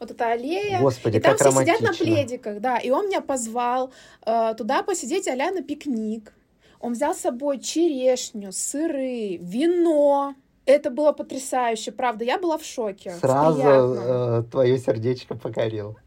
вот 0.00 0.10
эта 0.10 0.28
аллея, 0.28 0.80
Господи, 0.80 1.16
и 1.16 1.20
там 1.20 1.36
все 1.36 1.50
сидят 1.50 1.80
на 1.80 1.88
романтично. 1.88 2.04
пледиках, 2.04 2.60
да, 2.60 2.78
и 2.78 2.90
он 2.90 3.06
меня 3.06 3.20
позвал 3.20 3.92
э, 4.24 4.54
туда 4.56 4.82
посидеть 4.82 5.28
а 5.28 5.36
на 5.36 5.62
пикник. 5.62 6.32
Он 6.80 6.92
взял 6.92 7.14
с 7.14 7.18
собой 7.18 7.58
черешню, 7.58 8.52
сыры, 8.52 9.38
вино. 9.40 10.34
Это 10.66 10.90
было 10.90 11.12
потрясающе, 11.12 11.92
правда. 11.92 12.24
Я 12.24 12.38
была 12.38 12.58
в 12.58 12.64
шоке. 12.64 13.12
Сразу 13.12 13.62
э, 13.62 14.42
твое 14.50 14.78
сердечко 14.78 15.34
покорил. 15.34 15.96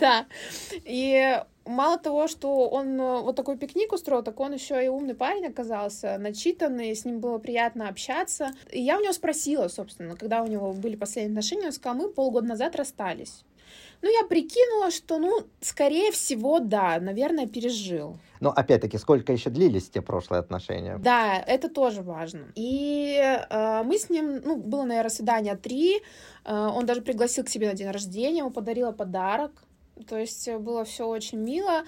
Да. 0.00 0.26
И 0.70 1.42
мало 1.66 1.98
того, 1.98 2.26
что 2.26 2.68
он 2.68 2.98
э, 2.98 3.20
вот 3.20 3.36
такой 3.36 3.58
пикник 3.58 3.92
устроил, 3.92 4.22
так 4.22 4.40
он 4.40 4.54
еще 4.54 4.82
и 4.82 4.88
умный 4.88 5.14
парень 5.14 5.46
оказался, 5.46 6.16
начитанный, 6.18 6.94
с 6.96 7.04
ним 7.04 7.20
было 7.20 7.38
приятно 7.38 7.88
общаться. 7.88 8.52
И 8.70 8.80
я 8.80 8.96
у 8.96 9.02
него 9.02 9.12
спросила, 9.12 9.68
собственно, 9.68 10.16
когда 10.16 10.42
у 10.42 10.46
него 10.46 10.72
были 10.72 10.96
последние 10.96 11.32
отношения, 11.32 11.66
он 11.66 11.72
сказал, 11.72 11.98
мы 11.98 12.08
полгода 12.08 12.46
назад 12.46 12.74
расстались. 12.74 13.44
Ну, 14.02 14.10
я 14.10 14.26
прикинула, 14.26 14.90
что, 14.90 15.18
ну, 15.18 15.46
скорее 15.60 16.10
всего, 16.10 16.58
да, 16.58 16.98
наверное, 17.00 17.46
пережил. 17.46 18.18
Но 18.40 18.50
опять-таки, 18.50 18.98
сколько 18.98 19.32
еще 19.32 19.48
длились 19.50 19.88
те 19.88 20.02
прошлые 20.02 20.40
отношения? 20.40 20.98
Да, 20.98 21.38
это 21.38 21.68
тоже 21.68 22.02
важно. 22.02 22.46
И 22.56 23.16
э, 23.48 23.82
мы 23.84 23.96
с 23.96 24.10
ним, 24.10 24.40
ну, 24.44 24.56
было, 24.56 24.82
наверное, 24.82 25.10
свидание 25.10 25.56
три. 25.56 26.02
Э, 26.44 26.68
он 26.74 26.84
даже 26.84 27.02
пригласил 27.02 27.44
к 27.44 27.48
себе 27.48 27.68
на 27.68 27.74
день 27.74 27.90
рождения, 27.90 28.38
ему 28.38 28.50
подарила 28.50 28.90
подарок. 28.90 29.52
То 30.08 30.18
есть 30.18 30.48
э, 30.48 30.58
было 30.58 30.84
все 30.84 31.06
очень 31.06 31.38
мило. 31.38 31.84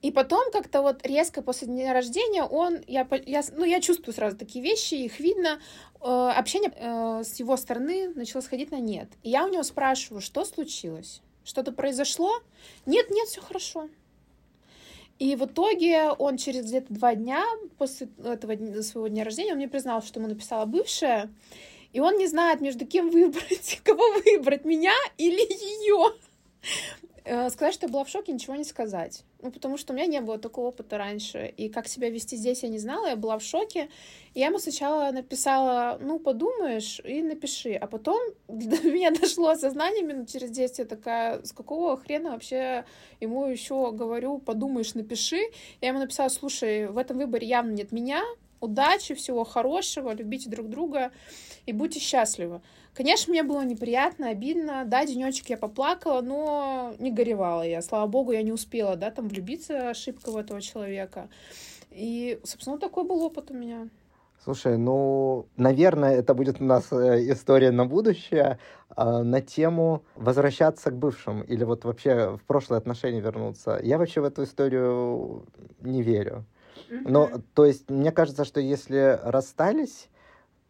И 0.00 0.10
потом 0.10 0.50
как-то 0.50 0.80
вот 0.80 1.06
резко 1.06 1.42
после 1.42 1.68
дня 1.68 1.92
рождения 1.92 2.44
он, 2.44 2.78
я, 2.86 3.06
я, 3.26 3.42
ну, 3.54 3.64
я 3.64 3.82
чувствую 3.82 4.14
сразу 4.14 4.34
такие 4.34 4.64
вещи, 4.64 4.94
их 4.94 5.20
видно, 5.20 5.60
э, 6.00 6.06
общение 6.06 6.72
э, 6.74 7.22
с 7.22 7.38
его 7.38 7.58
стороны 7.58 8.08
начало 8.14 8.40
сходить 8.40 8.70
на 8.70 8.80
нет. 8.80 9.10
И 9.22 9.28
я 9.28 9.44
у 9.44 9.48
него 9.48 9.62
спрашиваю, 9.62 10.22
что 10.22 10.46
случилось? 10.46 11.20
Что-то 11.50 11.72
произошло? 11.72 12.30
Нет, 12.86 13.10
нет, 13.10 13.26
все 13.26 13.40
хорошо. 13.40 13.88
И 15.18 15.34
в 15.34 15.46
итоге 15.46 16.12
он 16.12 16.36
через 16.36 16.66
где-то 16.66 16.94
два 16.94 17.16
дня 17.16 17.44
после 17.76 18.08
этого 18.24 18.82
своего 18.82 19.08
дня 19.08 19.24
рождения 19.24 19.50
он 19.50 19.56
мне 19.56 19.66
признал, 19.66 20.00
что 20.00 20.20
ему 20.20 20.28
написала 20.28 20.64
бывшая, 20.64 21.28
и 21.92 21.98
он 21.98 22.18
не 22.18 22.28
знает, 22.28 22.60
между 22.60 22.86
кем 22.86 23.10
выбрать, 23.10 23.80
кого 23.84 24.12
выбрать, 24.24 24.64
меня 24.64 24.94
или 25.18 25.40
ее. 25.40 26.14
Э, 27.24 27.50
Сказать, 27.50 27.74
что 27.74 27.86
я 27.86 27.92
была 27.92 28.04
в 28.04 28.08
шоке, 28.08 28.32
ничего 28.32 28.56
не 28.56 28.64
сказать. 28.64 29.24
Ну, 29.42 29.50
потому 29.50 29.76
что 29.76 29.92
у 29.92 29.96
меня 29.96 30.06
не 30.06 30.20
было 30.20 30.38
такого 30.38 30.68
опыта 30.68 30.98
раньше. 30.98 31.52
И 31.56 31.68
как 31.68 31.88
себя 31.88 32.10
вести 32.10 32.36
здесь, 32.36 32.62
я 32.62 32.68
не 32.68 32.78
знала, 32.78 33.06
я 33.08 33.16
была 33.16 33.38
в 33.38 33.42
шоке. 33.42 33.88
И 34.34 34.40
я 34.40 34.46
ему 34.46 34.58
сначала 34.58 35.10
написала, 35.12 35.98
ну, 36.00 36.18
подумаешь 36.18 37.00
и 37.04 37.22
напиши. 37.22 37.74
А 37.74 37.86
потом 37.86 38.20
до 38.48 38.82
меня 38.82 39.10
дошло 39.10 39.50
осознание 39.50 40.02
минут 40.02 40.28
через 40.28 40.50
10, 40.50 40.78
я 40.78 40.84
такая, 40.84 41.42
с 41.42 41.52
какого 41.52 41.96
хрена 41.96 42.32
вообще 42.32 42.84
ему 43.20 43.46
еще 43.46 43.92
говорю, 43.92 44.38
подумаешь, 44.38 44.94
напиши. 44.94 45.40
Я 45.80 45.88
ему 45.88 46.00
написала, 46.00 46.28
слушай, 46.28 46.86
в 46.86 46.98
этом 46.98 47.18
выборе 47.18 47.46
явно 47.46 47.72
нет 47.72 47.92
меня, 47.92 48.22
удачи, 48.60 49.14
всего 49.14 49.44
хорошего, 49.44 50.12
любите 50.12 50.48
друг 50.50 50.68
друга 50.68 51.10
и 51.66 51.72
будьте 51.72 52.00
счастливы. 52.00 52.60
Конечно, 52.94 53.30
мне 53.30 53.42
было 53.42 53.64
неприятно, 53.64 54.30
обидно. 54.30 54.84
Да, 54.84 55.06
денечек 55.06 55.48
я 55.48 55.56
поплакала, 55.56 56.20
но 56.20 56.94
не 56.98 57.10
горевала 57.10 57.62
я. 57.62 57.82
Слава 57.82 58.06
богу, 58.06 58.32
я 58.32 58.42
не 58.42 58.52
успела, 58.52 58.96
да, 58.96 59.10
там 59.10 59.28
влюбиться 59.28 59.90
ошибка 59.90 60.30
в 60.30 60.36
этого 60.36 60.60
человека. 60.60 61.28
И, 61.90 62.40
собственно, 62.44 62.78
такой 62.78 63.04
был 63.04 63.22
опыт 63.22 63.50
у 63.50 63.54
меня. 63.54 63.88
Слушай, 64.42 64.78
ну, 64.78 65.46
наверное, 65.56 66.14
это 66.14 66.32
будет 66.32 66.62
у 66.62 66.64
нас 66.64 66.90
э, 66.92 67.30
история 67.30 67.70
на 67.70 67.84
будущее 67.84 68.58
а, 68.88 69.22
на 69.22 69.42
тему 69.42 70.02
возвращаться 70.14 70.90
к 70.90 70.96
бывшим 70.96 71.42
или 71.42 71.62
вот 71.64 71.84
вообще 71.84 72.36
в 72.36 72.44
прошлые 72.46 72.78
отношения 72.78 73.20
вернуться. 73.20 73.78
Я 73.82 73.98
вообще 73.98 74.22
в 74.22 74.24
эту 74.24 74.44
историю 74.44 75.44
не 75.82 76.02
верю. 76.02 76.46
Но, 77.04 77.28
Мгм. 77.28 77.42
то 77.54 77.64
есть, 77.66 77.90
мне 77.90 78.12
кажется, 78.12 78.44
что 78.44 78.60
если 78.60 79.18
расстались, 79.22 80.08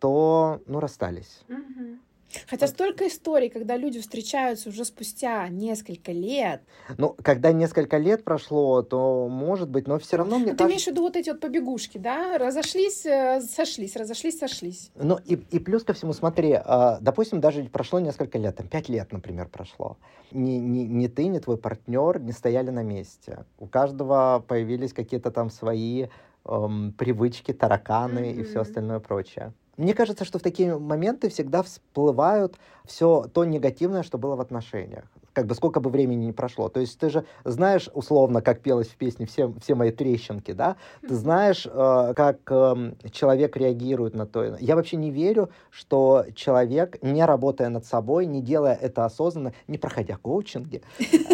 то, 0.01 0.63
ну, 0.67 0.81
расстались. 0.81 1.43
Мгм. 1.49 2.01
Хотя 2.49 2.67
столько 2.67 3.09
историй, 3.09 3.49
когда 3.49 3.77
люди 3.77 4.01
встречаются 4.01 4.69
уже 4.69 4.85
спустя 4.85 5.49
несколько 5.49 6.13
лет. 6.13 6.63
Ну, 6.99 7.17
когда 7.23 7.53
несколько 7.53 7.99
лет 7.99 8.25
прошло, 8.25 8.83
то 8.83 9.29
может 9.29 9.69
быть, 9.69 9.87
но 9.87 9.99
все 9.99 10.17
равно 10.17 10.39
мне 10.39 10.47
Ну, 10.47 10.53
ты 10.53 10.59
кажется... 10.59 10.73
имеешь 10.73 10.85
в 10.85 10.87
виду 10.89 11.03
вот 11.03 11.17
эти 11.17 11.31
вот 11.31 11.41
побегушки, 11.41 11.99
да? 11.99 12.39
Разошлись, 12.39 13.05
э, 13.07 13.41
сошлись, 13.41 13.97
разошлись, 13.97 14.39
сошлись. 14.39 14.91
Ну, 14.95 15.19
и, 15.25 15.35
и 15.35 15.59
плюс 15.59 15.85
ко 15.85 15.93
всему, 15.93 16.13
смотри, 16.13 16.53
а, 16.53 16.99
допустим, 17.01 17.41
даже 17.41 17.65
прошло 17.65 18.01
несколько 18.01 18.39
лет, 18.39 18.57
там, 18.57 18.69
пять 18.69 18.89
лет, 18.89 19.13
например, 19.13 19.49
прошло. 19.49 19.97
Ни, 20.33 20.53
ни, 20.53 20.81
ни 20.81 21.07
ты, 21.09 21.27
ни 21.27 21.39
твой 21.39 21.57
партнер 21.57 22.21
не 22.21 22.33
стояли 22.33 22.71
на 22.71 22.83
месте. 22.83 23.45
У 23.59 23.67
каждого 23.67 24.45
появились 24.47 24.93
какие-то 24.93 25.31
там 25.31 25.51
свои 25.51 26.07
эм, 26.45 26.93
привычки, 26.97 27.53
тараканы 27.53 28.33
и 28.33 28.43
все 28.45 28.61
остальное 28.61 29.01
прочее. 29.01 29.53
Мне 29.81 29.95
кажется, 29.95 30.27
что 30.27 30.39
в 30.39 30.43
такие 30.43 30.79
моменты 30.79 31.31
всегда 31.31 31.63
всплывают 31.63 32.57
все 32.85 33.27
то 33.33 33.47
негативное, 33.47 34.03
что 34.03 34.19
было 34.19 34.37
в 34.37 34.41
отношениях. 34.43 35.05
Как 35.33 35.47
бы 35.47 35.55
сколько 35.55 35.81
бы 35.81 35.89
времени 35.89 36.27
ни 36.27 36.33
прошло. 36.33 36.69
То 36.69 36.81
есть 36.81 36.99
ты 36.99 37.09
же 37.09 37.25
знаешь, 37.45 37.89
условно, 37.95 38.43
как 38.43 38.61
пелось 38.61 38.89
в 38.89 38.97
песне 38.97 39.25
«Все, 39.25 39.55
все 39.63 39.75
мои 39.75 39.91
трещинки», 39.91 40.53
да? 40.53 40.77
Ты 41.01 41.15
знаешь, 41.15 41.67
э, 41.67 42.13
как 42.15 42.41
эм, 42.51 42.95
человек 43.11 43.57
реагирует 43.57 44.15
на 44.15 44.27
то. 44.27 44.57
Я 44.61 44.77
вообще 44.77 44.99
не 44.99 45.11
верю, 45.11 45.49
что 45.71 46.27
человек, 46.35 47.03
не 47.03 47.25
работая 47.25 47.71
над 47.71 47.87
собой, 47.87 48.27
не 48.27 48.43
делая 48.43 48.75
это 48.75 49.07
осознанно, 49.07 49.55
не 49.67 49.79
проходя 49.79 50.19
коучинги, 50.19 50.83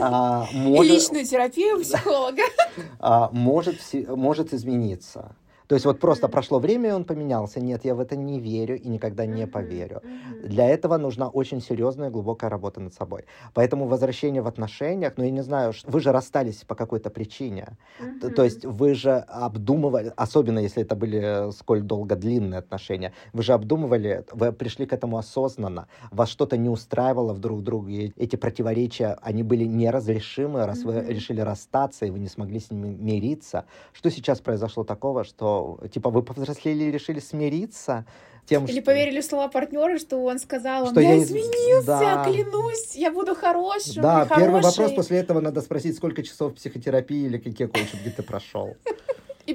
а, 0.00 0.46
И 0.52 0.82
личную 0.84 1.24
терапию 1.24 1.80
психолога. 1.80 2.42
а, 3.00 3.28
может, 3.32 3.76
может 4.06 4.54
измениться. 4.54 5.34
То 5.68 5.74
есть 5.74 5.86
вот 5.86 6.00
просто 6.00 6.28
прошло 6.28 6.58
время, 6.58 6.90
и 6.90 6.92
он 6.92 7.04
поменялся. 7.04 7.60
Нет, 7.60 7.84
я 7.84 7.94
в 7.94 8.00
это 8.00 8.16
не 8.16 8.40
верю 8.40 8.78
и 8.78 8.88
никогда 8.88 9.26
не 9.26 9.46
поверю. 9.46 10.02
Для 10.42 10.68
этого 10.68 10.96
нужна 10.96 11.28
очень 11.28 11.60
серьезная, 11.60 12.10
глубокая 12.10 12.50
работа 12.50 12.80
над 12.80 12.94
собой. 12.94 13.24
Поэтому 13.54 13.86
возвращение 13.86 14.42
в 14.42 14.46
отношениях, 14.46 15.14
ну 15.16 15.24
я 15.24 15.30
не 15.30 15.42
знаю, 15.42 15.72
вы 15.84 16.00
же 16.00 16.12
расстались 16.12 16.64
по 16.64 16.74
какой-то 16.74 17.10
причине. 17.10 17.76
То 18.36 18.44
есть 18.44 18.64
вы 18.64 18.94
же 18.94 19.16
обдумывали, 19.16 20.12
особенно 20.16 20.58
если 20.58 20.82
это 20.82 20.94
были 20.94 21.48
э, 21.48 21.52
сколь 21.52 21.82
долго 21.82 22.16
длинные 22.16 22.58
отношения, 22.58 23.12
вы 23.32 23.42
же 23.42 23.52
обдумывали, 23.52 24.24
вы 24.32 24.52
пришли 24.52 24.86
к 24.86 24.92
этому 24.92 25.18
осознанно, 25.18 25.88
вас 26.10 26.28
что-то 26.28 26.56
не 26.56 26.68
устраивало 26.68 27.32
в 27.32 27.38
друг 27.38 27.62
друге, 27.62 28.12
эти 28.16 28.36
противоречия, 28.36 29.18
они 29.22 29.42
были 29.42 29.64
неразрешимы, 29.64 30.66
раз 30.66 30.82
вы 30.82 31.00
решили 31.00 31.40
расстаться, 31.40 32.06
и 32.06 32.10
вы 32.10 32.18
не 32.18 32.28
смогли 32.28 32.60
с 32.60 32.70
ними 32.70 32.88
мириться. 32.88 33.64
Что 33.92 34.10
сейчас 34.10 34.40
произошло 34.40 34.84
такого, 34.84 35.24
что, 35.24 35.55
типа, 35.92 36.10
вы 36.10 36.22
повзрослели 36.22 36.84
и 36.84 36.90
решили 36.90 37.20
смириться 37.20 38.04
тем, 38.46 38.64
Или 38.66 38.74
что... 38.80 38.82
поверили 38.82 39.20
в 39.20 39.24
слова 39.24 39.48
партнера, 39.48 39.98
что 39.98 40.22
он 40.24 40.38
сказал, 40.38 40.88
Что 40.90 41.00
я, 41.00 41.14
я 41.14 41.16
из- 41.16 41.30
изменился, 41.30 41.86
да. 41.86 42.24
клянусь, 42.24 42.94
я 42.94 43.10
буду 43.10 43.34
хорошим 43.34 44.02
Да, 44.02 44.24
первый 44.26 44.60
хорошей». 44.60 44.64
вопрос 44.78 44.92
после 44.92 45.18
этого 45.18 45.40
надо 45.40 45.60
спросить, 45.62 45.96
сколько 45.96 46.22
часов 46.22 46.54
психотерапии 46.54 47.24
или 47.26 47.38
какие 47.38 47.66
коучинги 47.66 48.10
ты 48.16 48.22
прошел. 48.22 48.76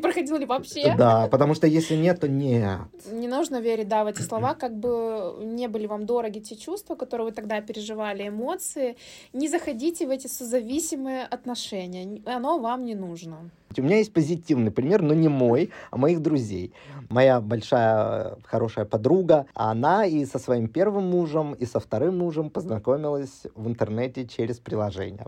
Проходил 0.02 0.38
ли 0.38 0.46
вообще? 0.46 0.96
Да, 0.98 1.28
потому 1.28 1.54
что 1.54 1.68
если 1.68 1.96
нет, 1.96 2.20
то 2.20 2.28
нет. 2.28 2.80
Не 3.12 3.28
нужно 3.28 3.62
верить, 3.62 3.88
да, 3.88 4.04
в 4.04 4.08
эти 4.08 4.22
слова, 4.22 4.54
как 4.54 4.76
бы 4.76 5.36
не 5.44 5.68
были 5.68 5.88
вам 5.88 6.06
дороги 6.06 6.40
те 6.40 6.56
чувства, 6.56 6.96
которые 6.96 7.28
вы 7.28 7.32
тогда 7.32 7.62
переживали, 7.62 8.28
эмоции. 8.28 8.96
Не 9.34 9.48
заходите 9.48 10.08
в 10.08 10.10
эти 10.10 10.28
созависимые 10.28 11.24
отношения, 11.24 12.22
оно 12.26 12.60
вам 12.60 12.86
не 12.86 12.96
нужно. 12.96 13.50
У 13.78 13.82
меня 13.82 13.98
есть 13.98 14.12
позитивный 14.14 14.72
пример, 14.72 15.02
но 15.02 15.14
не 15.14 15.30
мой, 15.30 15.72
а 15.92 15.98
моих 15.98 16.22
друзей. 16.22 16.74
Моя 17.10 17.40
большая 17.40 18.38
хорошая 18.44 18.86
подруга, 18.86 19.46
она 19.54 20.06
и 20.06 20.26
со 20.26 20.40
своим 20.40 20.68
первым 20.68 21.06
мужем, 21.06 21.54
и 21.54 21.66
со 21.66 21.80
вторым 21.80 22.18
мужем 22.18 22.50
познакомилась 22.50 23.44
в 23.56 23.68
интернете 23.68 24.28
через 24.28 24.60
приложение. 24.60 25.28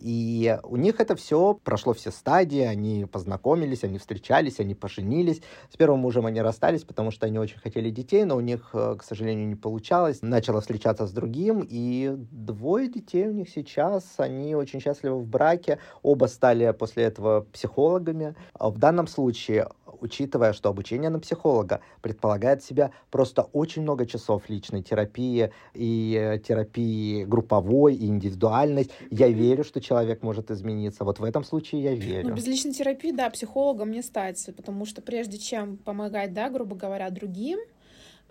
И 0.00 0.58
у 0.62 0.76
них 0.76 1.00
это 1.00 1.16
все 1.16 1.58
прошло 1.62 1.92
все 1.92 2.10
стадии, 2.10 2.62
они 2.62 3.06
познакомились, 3.06 3.84
они 3.84 3.98
встречались, 3.98 4.60
они 4.60 4.74
поженились. 4.74 5.40
С 5.72 5.76
первым 5.76 6.00
мужем 6.00 6.26
они 6.26 6.40
расстались, 6.40 6.84
потому 6.84 7.10
что 7.10 7.26
они 7.26 7.38
очень 7.38 7.58
хотели 7.58 7.90
детей, 7.90 8.24
но 8.24 8.36
у 8.36 8.40
них, 8.40 8.70
э, 8.72 8.96
к 8.98 9.04
сожалению, 9.04 9.48
не 9.48 9.56
получалось. 9.56 10.18
Начала 10.22 10.60
встречаться 10.60 11.06
с 11.06 11.12
другим, 11.12 11.66
и 11.68 12.14
двое 12.30 12.88
детей 12.88 13.28
у 13.28 13.32
них 13.32 13.48
сейчас, 13.48 14.04
они 14.18 14.54
очень 14.54 14.80
счастливы 14.80 15.18
в 15.18 15.26
браке. 15.26 15.78
Оба 16.02 16.26
стали 16.26 16.70
после 16.72 17.04
этого 17.04 17.46
психологами 17.52 17.70
психологами. 17.70 18.34
В 18.58 18.78
данном 18.78 19.06
случае 19.06 19.68
учитывая, 20.00 20.52
что 20.52 20.68
обучение 20.68 21.10
на 21.10 21.18
психолога 21.18 21.80
предполагает 22.02 22.62
в 22.62 22.66
себя 22.66 22.90
просто 23.10 23.42
очень 23.42 23.82
много 23.82 24.06
часов 24.06 24.48
личной 24.48 24.82
терапии 24.82 25.52
и 25.74 26.16
э, 26.20 26.38
терапии 26.38 27.24
групповой, 27.24 27.94
и 27.94 28.06
индивидуальной, 28.06 28.90
я 29.10 29.28
верю, 29.28 29.64
что 29.64 29.80
человек 29.80 30.22
может 30.22 30.50
измениться. 30.50 31.04
Вот 31.04 31.18
в 31.18 31.24
этом 31.24 31.44
случае 31.44 31.82
я 31.82 31.94
верю. 31.94 32.28
Ну, 32.28 32.34
без 32.34 32.46
личной 32.46 32.72
терапии, 32.72 33.12
да, 33.12 33.30
психологом 33.30 33.90
не 33.90 34.02
стать, 34.02 34.48
потому 34.56 34.84
что 34.84 35.02
прежде 35.02 35.38
чем 35.38 35.76
помогать, 35.76 36.32
да, 36.32 36.50
грубо 36.50 36.76
говоря, 36.76 37.10
другим, 37.10 37.58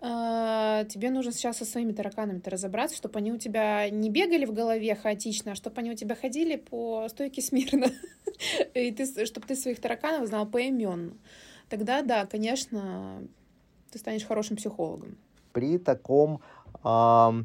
э, 0.02 0.86
тебе 0.89 1.10
нужно 1.10 1.32
сейчас 1.32 1.58
со 1.58 1.65
своими 1.65 1.91
тараканами-то 1.91 2.50
разобраться, 2.50 2.95
чтобы 2.95 3.19
они 3.19 3.32
у 3.32 3.38
тебя 3.38 3.89
не 3.89 4.10
бегали 4.10 4.45
в 4.45 4.54
голове 4.54 4.95
хаотично, 4.95 5.54
а 5.54 5.56
чтобы 5.56 5.78
они 5.80 5.91
у 5.91 5.95
тебя 5.95 6.15
ходили 6.15 6.56
по 6.56 7.08
стойке 7.10 7.41
смирно, 7.41 7.88
и 8.74 8.91
ты, 8.91 9.26
чтобы 9.26 9.48
ты 9.48 9.56
своих 9.56 9.80
тараканов 9.80 10.28
знал 10.28 10.45
поименно 10.45 11.13
тогда 11.69 12.01
да, 12.01 12.25
конечно, 12.25 13.21
ты 13.91 13.99
станешь 13.99 14.25
хорошим 14.25 14.58
психологом. 14.58 15.17
При 15.53 15.77
таком 15.77 16.41
э, 16.84 17.43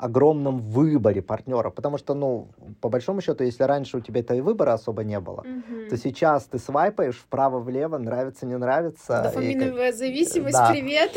огромном 0.00 0.60
выборе 0.60 1.20
партнера, 1.20 1.70
потому 1.70 1.98
что, 1.98 2.14
ну, 2.14 2.48
по 2.80 2.88
большому 2.88 3.20
счету, 3.20 3.44
если 3.44 3.64
раньше 3.64 3.98
у 3.98 4.00
тебя 4.00 4.20
этого 4.20 4.40
выбора 4.40 4.72
особо 4.72 5.04
не 5.04 5.20
было, 5.20 5.42
mm-hmm. 5.42 5.90
то 5.90 5.96
сейчас 5.98 6.44
ты 6.44 6.58
свайпаешь 6.58 7.18
вправо-влево, 7.18 7.98
нравится, 7.98 8.46
не 8.46 8.56
нравится. 8.56 9.22
Дофаминовая 9.24 9.90
и, 9.90 9.92
зависимость, 9.92 10.56
да. 10.56 10.70
привет. 10.70 11.12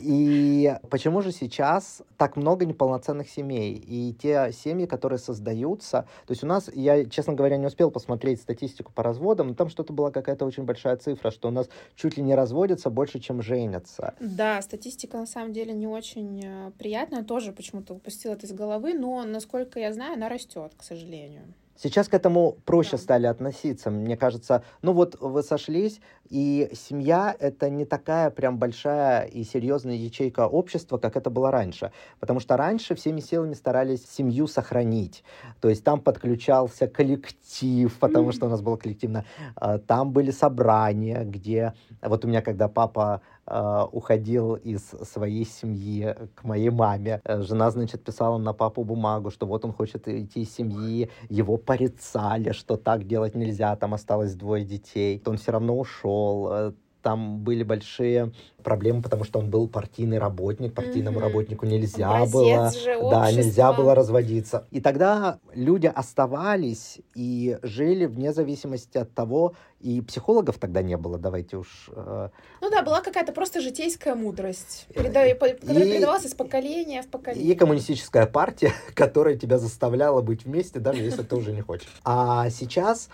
И 0.00 0.74
почему 0.90 1.22
же 1.22 1.32
сейчас 1.32 2.02
так 2.18 2.36
много 2.36 2.66
неполноценных 2.66 3.30
семей? 3.30 3.72
И 3.74 4.12
те 4.12 4.52
семьи, 4.52 4.86
которые 4.86 5.18
создаются, 5.18 6.06
то 6.26 6.32
есть 6.32 6.44
у 6.44 6.46
нас, 6.46 6.70
я, 6.74 7.06
честно 7.06 7.32
говоря, 7.32 7.56
не 7.56 7.66
успел 7.66 7.90
посмотреть 7.90 8.42
статистику 8.42 8.92
по 8.92 9.02
разводам, 9.02 9.48
но 9.48 9.54
там 9.54 9.70
что-то 9.70 9.94
была 9.94 10.10
какая-то 10.10 10.44
очень 10.44 10.64
большая 10.64 10.96
цифра, 10.96 11.30
что 11.30 11.48
у 11.48 11.50
нас 11.50 11.68
чуть 11.94 12.18
ли 12.18 12.22
не 12.22 12.34
разводятся 12.34 12.90
больше, 12.90 13.18
чем 13.18 13.40
женятся. 13.40 14.14
Да, 14.20 14.60
статистика 14.60 15.16
на 15.16 15.26
самом 15.26 15.54
деле 15.54 15.72
не 15.72 15.86
очень 15.86 16.44
э, 16.44 16.70
приятная, 16.78 17.24
тоже 17.24 17.52
почему-то 17.52 17.94
упустила 17.94 18.25
выбросил 18.26 18.32
это 18.32 18.46
из 18.46 18.52
головы, 18.52 18.94
но, 18.94 19.24
насколько 19.24 19.80
я 19.80 19.92
знаю, 19.92 20.14
она 20.14 20.28
растет, 20.28 20.72
к 20.76 20.82
сожалению. 20.82 21.42
Сейчас 21.78 22.08
к 22.08 22.14
этому 22.14 22.56
проще 22.64 22.92
да. 22.92 22.98
стали 22.98 23.26
относиться. 23.26 23.90
Мне 23.90 24.16
кажется, 24.16 24.62
ну 24.80 24.94
вот 24.94 25.20
вы 25.20 25.42
сошлись, 25.42 26.00
и 26.30 26.70
семья— 26.72 27.36
это 27.38 27.68
не 27.68 27.84
такая 27.84 28.30
прям 28.30 28.56
большая 28.58 29.26
и 29.26 29.44
серьезная 29.44 29.94
ячейка 29.94 30.48
общества, 30.48 30.96
как 30.96 31.16
это 31.16 31.28
было 31.28 31.50
раньше. 31.50 31.92
Потому 32.18 32.40
что 32.40 32.56
раньше 32.56 32.94
всеми 32.94 33.20
силами 33.20 33.52
старались 33.52 34.06
семью 34.10 34.46
сохранить. 34.46 35.22
То 35.60 35.68
есть 35.68 35.84
там 35.84 36.00
подключался 36.00 36.88
коллектив, 36.88 37.94
потому 37.98 38.30
mm. 38.30 38.32
что 38.32 38.46
у 38.46 38.48
нас 38.48 38.62
было 38.62 38.76
коллективно. 38.76 39.26
А, 39.54 39.78
там 39.78 40.12
были 40.12 40.30
собрания, 40.30 41.24
где... 41.24 41.74
Вот 42.00 42.24
у 42.24 42.28
меня, 42.28 42.40
когда 42.40 42.68
папа 42.68 43.20
уходил 43.46 44.54
из 44.54 44.82
своей 44.82 45.46
семьи 45.46 46.14
к 46.34 46.44
моей 46.44 46.70
маме. 46.70 47.20
Э, 47.24 47.42
жена, 47.42 47.70
значит, 47.70 48.02
писала 48.02 48.38
на 48.38 48.52
папу 48.52 48.84
бумагу, 48.84 49.30
что 49.30 49.46
вот 49.46 49.64
он 49.64 49.72
хочет 49.72 50.08
идти 50.08 50.42
из 50.42 50.54
семьи, 50.54 51.10
его 51.28 51.56
порицали, 51.56 52.52
что 52.52 52.76
так 52.76 53.06
делать 53.06 53.34
нельзя, 53.34 53.76
там 53.76 53.94
осталось 53.94 54.34
двое 54.34 54.64
детей. 54.64 55.22
Он 55.26 55.36
все 55.36 55.52
равно 55.52 55.78
ушел, 55.78 56.48
э, 56.50 56.72
там 57.06 57.38
были 57.38 57.62
большие 57.62 58.32
проблемы, 58.64 59.00
потому 59.00 59.22
что 59.22 59.38
он 59.38 59.48
был 59.48 59.68
партийный 59.68 60.18
работник, 60.18 60.74
партийному 60.74 61.20
mm-hmm. 61.20 61.22
работнику 61.22 61.64
нельзя 61.64 62.08
Образец 62.08 62.32
было, 62.32 62.72
же 62.72 63.10
да, 63.10 63.30
нельзя 63.30 63.72
было 63.72 63.94
разводиться. 63.94 64.66
И 64.72 64.80
тогда 64.80 65.38
люди 65.54 65.86
оставались 65.86 66.98
и 67.14 67.58
жили 67.62 68.06
вне 68.06 68.32
зависимости 68.32 68.98
от 68.98 69.14
того, 69.14 69.54
и 69.78 70.00
психологов 70.00 70.58
тогда 70.58 70.82
не 70.82 70.96
было, 70.96 71.16
давайте 71.16 71.58
уж. 71.58 71.90
Э... 71.94 72.30
Ну 72.60 72.70
да, 72.70 72.82
была 72.82 73.02
какая-то 73.02 73.32
просто 73.32 73.60
житейская 73.60 74.16
мудрость, 74.16 74.88
переда... 74.92 75.24
и... 75.26 75.34
которая 75.34 75.84
передавалась 75.84 76.24
из 76.24 76.34
поколения 76.34 77.02
в 77.02 77.06
поколение. 77.06 77.52
И 77.52 77.54
коммунистическая 77.54 78.26
партия, 78.26 78.72
которая 78.94 79.36
тебя 79.36 79.58
заставляла 79.58 80.22
быть 80.22 80.44
вместе, 80.44 80.80
даже 80.80 81.04
если 81.04 81.22
ты 81.22 81.36
уже 81.36 81.52
не 81.52 81.60
хочешь. 81.60 82.00
А 82.02 82.50
сейчас 82.50 83.10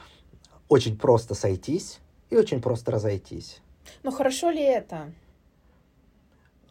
очень 0.70 0.96
просто 0.96 1.34
сойтись 1.34 2.00
и 2.30 2.36
очень 2.36 2.62
просто 2.62 2.90
разойтись. 2.90 3.60
Но 4.02 4.10
хорошо 4.10 4.50
ли 4.50 4.62
это? 4.62 5.12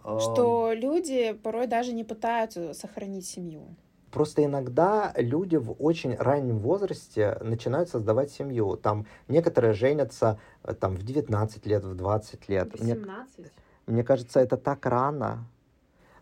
Что 0.03 0.73
люди 0.73 1.33
порой 1.33 1.67
даже 1.67 1.93
не 1.93 2.03
пытаются 2.03 2.73
сохранить 2.73 3.25
семью. 3.25 3.61
Просто 4.11 4.43
иногда 4.43 5.13
люди 5.15 5.55
в 5.55 5.71
очень 5.79 6.15
раннем 6.15 6.57
возрасте 6.57 7.37
начинают 7.41 7.89
создавать 7.89 8.29
семью. 8.31 8.75
Там 8.75 9.05
некоторые 9.29 9.73
женятся 9.73 10.37
э, 10.63 10.73
там, 10.73 10.95
в 10.95 11.03
19 11.03 11.65
лет, 11.65 11.85
в 11.85 11.95
20 11.95 12.49
лет. 12.49 12.71
18? 12.73 13.39
Мне, 13.39 13.47
мне 13.87 14.03
кажется, 14.03 14.41
это 14.41 14.57
так 14.57 14.85
рано. 14.85 15.45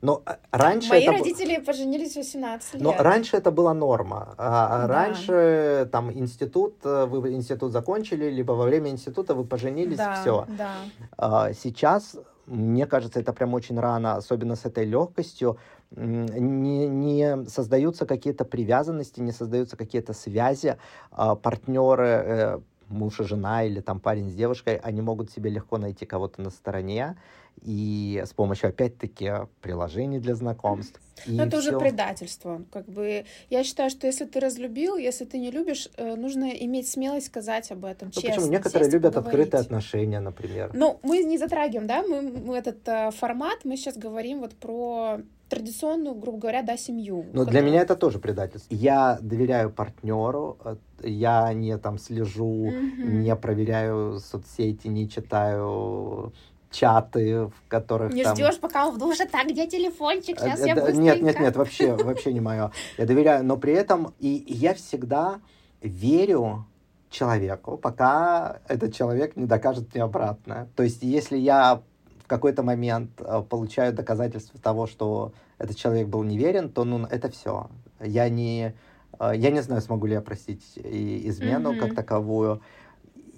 Но 0.02 0.22
э, 0.26 0.36
раньше 0.52 0.90
Мои 0.90 1.04
это... 1.04 1.12
родители 1.12 1.60
поженились 1.60 2.14
в 2.14 2.18
18 2.18 2.74
лет. 2.76 2.84
Но 2.84 2.96
раньше 2.98 3.38
это 3.38 3.52
была 3.52 3.74
норма. 3.74 4.34
А, 4.38 4.84
а 4.84 4.88
да. 4.88 4.88
Раньше 4.88 5.90
там 5.92 6.12
институт, 6.12 6.76
э, 6.84 7.06
вы 7.06 7.34
институт 7.34 7.72
закончили, 7.72 8.30
либо 8.30 8.54
во 8.54 8.66
время 8.66 8.90
института 8.90 9.34
вы 9.34 9.44
поженились, 9.44 9.98
да, 9.98 10.22
все. 10.22 10.46
Да. 10.58 10.72
А, 11.18 11.54
сейчас, 11.54 12.16
мне 12.46 12.86
кажется, 12.86 13.20
это 13.20 13.34
прям 13.34 13.54
очень 13.54 13.80
рано, 13.80 14.16
особенно 14.16 14.56
с 14.56 14.66
этой 14.66 14.86
легкостью. 14.86 15.58
Не, 15.92 16.88
не 16.88 17.46
создаются 17.48 18.06
какие-то 18.06 18.46
привязанности, 18.46 19.20
не 19.20 19.32
создаются 19.32 19.76
какие-то 19.76 20.14
связи. 20.14 20.78
А, 21.12 21.36
партнеры, 21.36 22.08
э, 22.08 22.60
муж 22.90 23.20
и 23.20 23.24
жена 23.24 23.64
или 23.64 23.82
там 23.82 24.00
парень 24.00 24.30
с 24.30 24.34
девушкой, 24.34 24.78
они 24.78 25.02
могут 25.02 25.32
себе 25.32 25.50
легко 25.50 25.78
найти 25.78 26.06
кого-то 26.06 26.42
на 26.42 26.50
стороне 26.50 27.18
и 27.62 28.24
с 28.26 28.34
помощью, 28.34 28.70
опять-таки, 28.70 29.32
приложений 29.62 30.20
для 30.20 30.36
знакомств. 30.36 31.00
Но 31.26 31.44
это 31.44 31.60
все. 31.60 31.72
уже 31.72 31.80
предательство. 31.80 32.64
Как 32.72 32.86
бы 32.88 33.26
я 33.50 33.64
считаю, 33.64 33.90
что 33.90 34.08
если 34.08 34.26
ты 34.26 34.40
разлюбил, 34.40 34.96
если 34.96 35.26
ты 35.26 35.38
не 35.38 35.52
любишь, 35.52 35.90
э, 35.98 36.16
нужно 36.16 36.46
иметь 36.46 36.88
смелость 36.88 37.28
сказать 37.28 37.70
об 37.72 37.84
этом. 37.84 38.12
Ну, 38.16 38.22
честно, 38.22 38.36
почему? 38.36 38.52
Некоторые 38.52 38.90
любят 38.90 39.14
поговорить. 39.14 39.48
открытые 39.48 39.62
отношения, 39.62 40.20
например. 40.22 40.72
Ну, 40.74 41.00
мы 41.04 41.24
не 41.24 41.38
затрагиваем, 41.38 41.88
да, 41.88 42.04
мы, 42.04 42.22
мы 42.22 42.58
этот 42.58 42.88
э, 42.88 43.12
формат, 43.12 43.66
мы 43.66 43.76
сейчас 43.76 43.98
говорим 43.98 44.40
вот 44.40 44.56
про 44.56 45.20
традиционную, 45.50 46.16
грубо 46.16 46.38
говоря, 46.38 46.62
да, 46.62 46.78
семью. 46.78 47.26
Но 47.34 47.46
когда... 47.46 47.52
для 47.52 47.62
меня 47.62 47.82
это 47.82 47.96
тоже 47.96 48.20
предательство. 48.20 48.74
Я 48.74 49.18
доверяю 49.22 49.72
партнеру, 49.72 50.58
э, 50.64 50.76
я 51.04 51.54
не 51.54 51.78
там 51.78 51.98
слежу, 51.98 52.68
mm-hmm. 52.68 53.06
не 53.06 53.36
проверяю 53.36 54.20
соцсети, 54.20 54.88
не 54.88 55.10
читаю 55.10 56.34
чаты, 56.72 57.48
в 57.48 57.54
которых 57.68 58.14
Не 58.14 58.24
там... 58.24 58.36
ждешь, 58.36 58.60
пока 58.60 58.88
он 58.88 58.96
в 58.96 58.98
душе, 58.98 59.26
так, 59.26 59.48
где 59.48 59.68
телефончик, 59.68 60.40
сейчас 60.40 60.60
это, 60.60 60.68
я 60.68 60.76
быстренько... 60.76 61.02
Нет, 61.02 61.22
нет, 61.22 61.40
нет, 61.40 61.56
вообще, 61.56 61.96
вообще 61.96 62.32
не 62.32 62.42
мое. 62.42 62.72
Я 62.98 63.06
доверяю, 63.06 63.44
но 63.44 63.58
при 63.58 63.74
этом 63.74 64.14
и 64.20 64.44
я 64.48 64.74
всегда 64.74 65.42
верю 65.82 66.66
человеку, 67.10 67.78
пока 67.78 68.60
этот 68.68 68.94
человек 68.94 69.36
не 69.36 69.46
докажет 69.46 69.94
мне 69.94 70.04
обратное. 70.04 70.68
То 70.76 70.84
есть, 70.84 71.02
если 71.02 71.38
я 71.38 71.82
какой-то 72.30 72.64
момент 72.64 73.10
э, 73.20 73.44
получаю 73.50 73.92
доказательства 73.92 74.60
того, 74.60 74.88
что 74.88 75.34
этот 75.58 75.76
человек 75.76 76.08
был 76.08 76.24
неверен, 76.24 76.70
то 76.70 76.86
ну 76.86 77.06
это 77.06 77.30
все. 77.30 77.70
Я 78.00 78.30
не, 78.30 78.74
э, 79.20 79.32
я 79.36 79.50
не 79.50 79.62
знаю, 79.62 79.82
смогу 79.82 80.06
ли 80.06 80.14
я 80.14 80.22
простить 80.22 80.64
измену 80.78 81.74
mm-hmm. 81.74 81.80
как 81.80 81.96
таковую. 81.96 82.62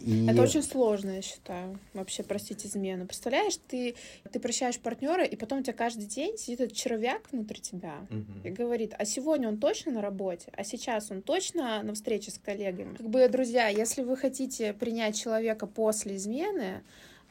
И... 0.01 0.27
Это 0.27 0.41
очень 0.41 0.63
сложно, 0.63 1.11
я 1.11 1.21
считаю, 1.21 1.79
вообще 1.93 2.23
простить 2.23 2.65
измену. 2.65 3.05
Представляешь, 3.05 3.57
ты, 3.67 3.95
ты 4.31 4.39
прощаешь 4.39 4.79
партнера, 4.79 5.23
и 5.23 5.35
потом 5.35 5.59
у 5.59 5.61
тебя 5.61 5.73
каждый 5.73 6.05
день 6.05 6.37
сидит 6.37 6.61
этот 6.61 6.75
червяк 6.75 7.31
внутри 7.31 7.61
тебя 7.61 8.07
угу. 8.09 8.47
и 8.47 8.49
говорит, 8.49 8.93
а 8.97 9.05
сегодня 9.05 9.47
он 9.47 9.57
точно 9.57 9.91
на 9.91 10.01
работе, 10.01 10.51
а 10.53 10.63
сейчас 10.63 11.11
он 11.11 11.21
точно 11.21 11.83
на 11.83 11.93
встрече 11.93 12.31
с 12.31 12.39
коллегами. 12.39 12.95
Как 12.95 13.07
бы, 13.07 13.27
друзья, 13.29 13.67
если 13.67 14.01
вы 14.01 14.17
хотите 14.17 14.73
принять 14.73 15.15
человека 15.15 15.67
после 15.67 16.15
измены, 16.15 16.81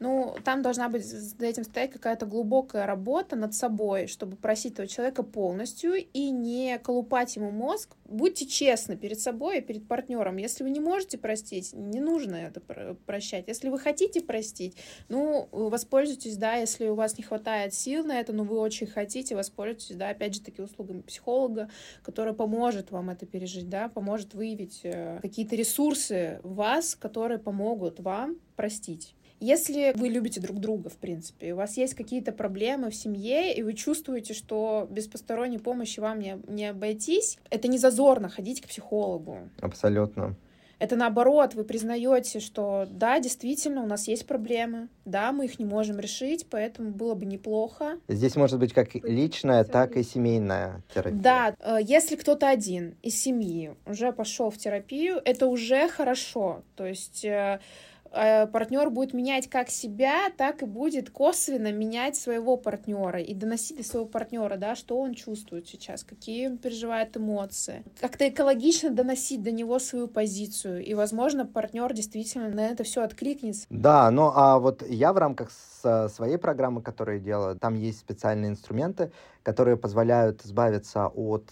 ну, 0.00 0.34
там 0.44 0.62
должна 0.62 0.88
быть 0.88 1.04
за 1.04 1.44
этим 1.44 1.62
стоять 1.62 1.92
какая-то 1.92 2.24
глубокая 2.24 2.86
работа 2.86 3.36
над 3.36 3.52
собой, 3.52 4.06
чтобы 4.06 4.34
просить 4.34 4.72
этого 4.72 4.88
человека 4.88 5.22
полностью 5.22 5.92
и 5.94 6.30
не 6.30 6.78
колупать 6.78 7.36
ему 7.36 7.50
мозг. 7.50 7.96
Будьте 8.06 8.46
честны 8.46 8.96
перед 8.96 9.20
собой 9.20 9.58
и 9.58 9.60
перед 9.60 9.86
партнером. 9.86 10.38
Если 10.38 10.64
вы 10.64 10.70
не 10.70 10.80
можете 10.80 11.18
простить, 11.18 11.74
не 11.74 12.00
нужно 12.00 12.36
это 12.36 12.60
прощать. 13.04 13.44
Если 13.46 13.68
вы 13.68 13.78
хотите 13.78 14.22
простить, 14.22 14.74
ну, 15.10 15.48
воспользуйтесь, 15.52 16.38
да, 16.38 16.54
если 16.54 16.88
у 16.88 16.94
вас 16.94 17.18
не 17.18 17.22
хватает 17.22 17.74
сил 17.74 18.02
на 18.02 18.18
это, 18.18 18.32
но 18.32 18.44
вы 18.44 18.58
очень 18.58 18.86
хотите, 18.86 19.36
воспользуйтесь, 19.36 19.96
да, 19.96 20.08
опять 20.08 20.34
же 20.34 20.40
таки 20.40 20.62
услугами 20.62 21.02
психолога, 21.02 21.68
который 22.02 22.32
поможет 22.32 22.90
вам 22.90 23.10
это 23.10 23.26
пережить, 23.26 23.68
да, 23.68 23.90
поможет 23.90 24.32
выявить 24.32 24.80
э, 24.82 25.18
какие-то 25.20 25.56
ресурсы 25.56 26.40
в 26.42 26.54
вас, 26.54 26.94
которые 26.94 27.38
помогут 27.38 28.00
вам 28.00 28.36
простить. 28.56 29.14
Если 29.40 29.92
вы 29.96 30.08
любите 30.08 30.40
друг 30.40 30.58
друга, 30.58 30.90
в 30.90 30.96
принципе, 30.96 31.54
у 31.54 31.56
вас 31.56 31.76
есть 31.78 31.94
какие-то 31.94 32.30
проблемы 32.30 32.90
в 32.90 32.94
семье, 32.94 33.54
и 33.54 33.62
вы 33.62 33.72
чувствуете, 33.72 34.34
что 34.34 34.86
без 34.90 35.08
посторонней 35.08 35.58
помощи 35.58 35.98
вам 35.98 36.20
не, 36.20 36.38
не 36.46 36.66
обойтись, 36.66 37.38
это 37.48 37.66
не 37.66 37.78
зазорно 37.78 38.28
ходить 38.28 38.60
к 38.60 38.68
психологу. 38.68 39.48
Абсолютно. 39.60 40.36
Это 40.80 40.96
наоборот, 40.96 41.54
вы 41.54 41.64
признаете, 41.64 42.40
что 42.40 42.86
да, 42.90 43.20
действительно, 43.20 43.82
у 43.82 43.86
нас 43.86 44.08
есть 44.08 44.26
проблемы, 44.26 44.88
да, 45.04 45.30
мы 45.30 45.44
их 45.44 45.58
не 45.58 45.66
можем 45.66 46.00
решить, 46.00 46.46
поэтому 46.48 46.90
было 46.90 47.14
бы 47.14 47.26
неплохо. 47.26 47.98
Здесь 48.08 48.34
может 48.34 48.58
быть 48.58 48.72
как 48.72 48.94
личная, 48.94 49.64
так 49.64 49.96
и 49.98 50.02
семейная 50.02 50.82
терапия. 50.94 51.20
Да, 51.20 51.54
э, 51.60 51.78
если 51.82 52.16
кто-то 52.16 52.48
один 52.48 52.96
из 53.02 53.20
семьи 53.20 53.74
уже 53.84 54.10
пошел 54.12 54.50
в 54.50 54.56
терапию, 54.56 55.20
это 55.22 55.48
уже 55.48 55.86
хорошо. 55.86 56.62
То 56.76 56.86
есть 56.86 57.26
э, 57.26 57.60
партнер 58.10 58.90
будет 58.90 59.14
менять 59.14 59.48
как 59.48 59.70
себя, 59.70 60.30
так 60.36 60.62
и 60.62 60.66
будет 60.66 61.10
косвенно 61.10 61.72
менять 61.72 62.16
своего 62.16 62.56
партнера 62.56 63.20
и 63.20 63.34
доносить 63.34 63.76
до 63.78 63.84
своего 63.84 64.06
партнера, 64.06 64.56
да, 64.56 64.74
что 64.74 64.98
он 64.98 65.14
чувствует 65.14 65.68
сейчас, 65.68 66.02
какие 66.02 66.48
он 66.48 66.58
переживает 66.58 67.16
эмоции. 67.16 67.84
Как-то 68.00 68.28
экологично 68.28 68.90
доносить 68.90 69.42
до 69.42 69.52
него 69.52 69.78
свою 69.78 70.08
позицию. 70.08 70.84
И, 70.84 70.94
возможно, 70.94 71.46
партнер 71.46 71.92
действительно 71.92 72.48
на 72.48 72.66
это 72.66 72.82
все 72.84 73.02
откликнется. 73.02 73.66
Да, 73.70 74.10
ну 74.10 74.32
а 74.34 74.58
вот 74.58 74.82
я 74.88 75.12
в 75.12 75.18
рамках 75.18 75.50
своей 75.50 76.36
программы, 76.36 76.82
которую 76.82 77.20
делаю, 77.20 77.56
там 77.58 77.74
есть 77.74 78.00
специальные 78.00 78.50
инструменты, 78.50 79.12
которые 79.42 79.76
позволяют 79.76 80.44
избавиться 80.44 81.06
от 81.06 81.50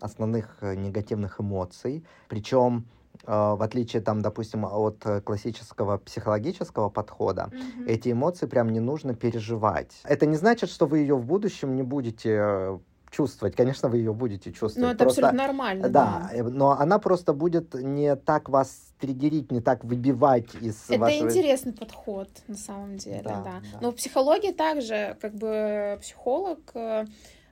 основных 0.00 0.58
э, 0.60 0.74
негативных 0.74 1.40
эмоций. 1.40 2.04
Причем 2.28 2.86
в 3.26 3.62
отличие, 3.62 4.02
там, 4.02 4.22
допустим, 4.22 4.64
от 4.64 5.04
э, 5.04 5.20
классического 5.20 5.98
психологического 5.98 6.88
подхода, 6.88 7.50
mm-hmm. 7.52 7.86
эти 7.86 8.12
эмоции 8.12 8.46
прям 8.46 8.70
не 8.70 8.80
нужно 8.80 9.14
переживать. 9.14 10.00
Это 10.04 10.26
не 10.26 10.36
значит, 10.36 10.70
что 10.70 10.86
вы 10.86 10.98
ее 11.00 11.16
в 11.16 11.26
будущем 11.26 11.76
не 11.76 11.82
будете 11.82 12.30
э, 12.30 12.78
чувствовать. 13.10 13.56
Конечно, 13.56 13.88
вы 13.88 13.98
ее 13.98 14.12
будете 14.12 14.52
чувствовать. 14.52 14.76
Ну, 14.76 14.94
это 14.94 15.04
просто, 15.04 15.22
абсолютно 15.22 15.46
нормально. 15.46 15.88
Да, 15.88 16.28
да, 16.30 16.36
э, 16.36 16.42
но 16.42 16.78
она 16.78 16.98
просто 16.98 17.32
будет 17.32 17.74
не 17.74 18.16
так 18.16 18.48
вас 18.48 18.94
триггерить, 18.98 19.50
не 19.52 19.60
так 19.60 19.84
выбивать 19.84 20.54
из 20.60 20.88
Это 20.88 21.00
вашего... 21.00 21.26
интересный 21.26 21.72
подход, 21.72 22.28
на 22.48 22.56
самом 22.56 22.96
деле, 22.96 23.22
да. 23.24 23.42
да. 23.42 23.60
да. 23.72 23.78
Но 23.80 23.90
в 23.90 23.96
психологии 23.96 24.52
также, 24.52 25.16
как 25.20 25.34
бы, 25.34 25.98
психолог 26.00 26.60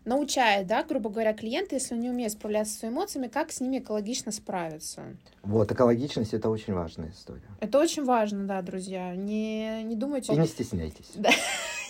научает, 0.05 0.67
да, 0.67 0.83
грубо 0.83 1.11
говоря, 1.11 1.33
клиента, 1.33 1.75
если 1.75 1.95
он 1.95 2.01
не 2.01 2.11
умеет 2.11 2.33
справляться 2.33 2.73
со 2.73 2.79
своими 2.81 2.95
эмоциями, 2.95 3.29
как 3.29 3.53
с 3.53 3.61
ними 3.61 3.79
экологично 3.79 4.33
справиться. 4.33 5.17
Вот, 5.43 5.71
экологичность— 5.71 6.33
это 6.35 6.49
очень 6.51 6.75
важная 6.75 7.11
история. 7.11 7.49
Это 7.61 7.79
очень 7.79 8.05
важно, 8.05 8.47
да, 8.47 8.63
друзья. 8.63 9.15
Не, 9.15 9.83
не 9.83 9.95
думайте... 9.97 10.33
И 10.33 10.37
не 10.37 10.47
стесняйтесь. 10.47 11.11
Да. 11.15 11.31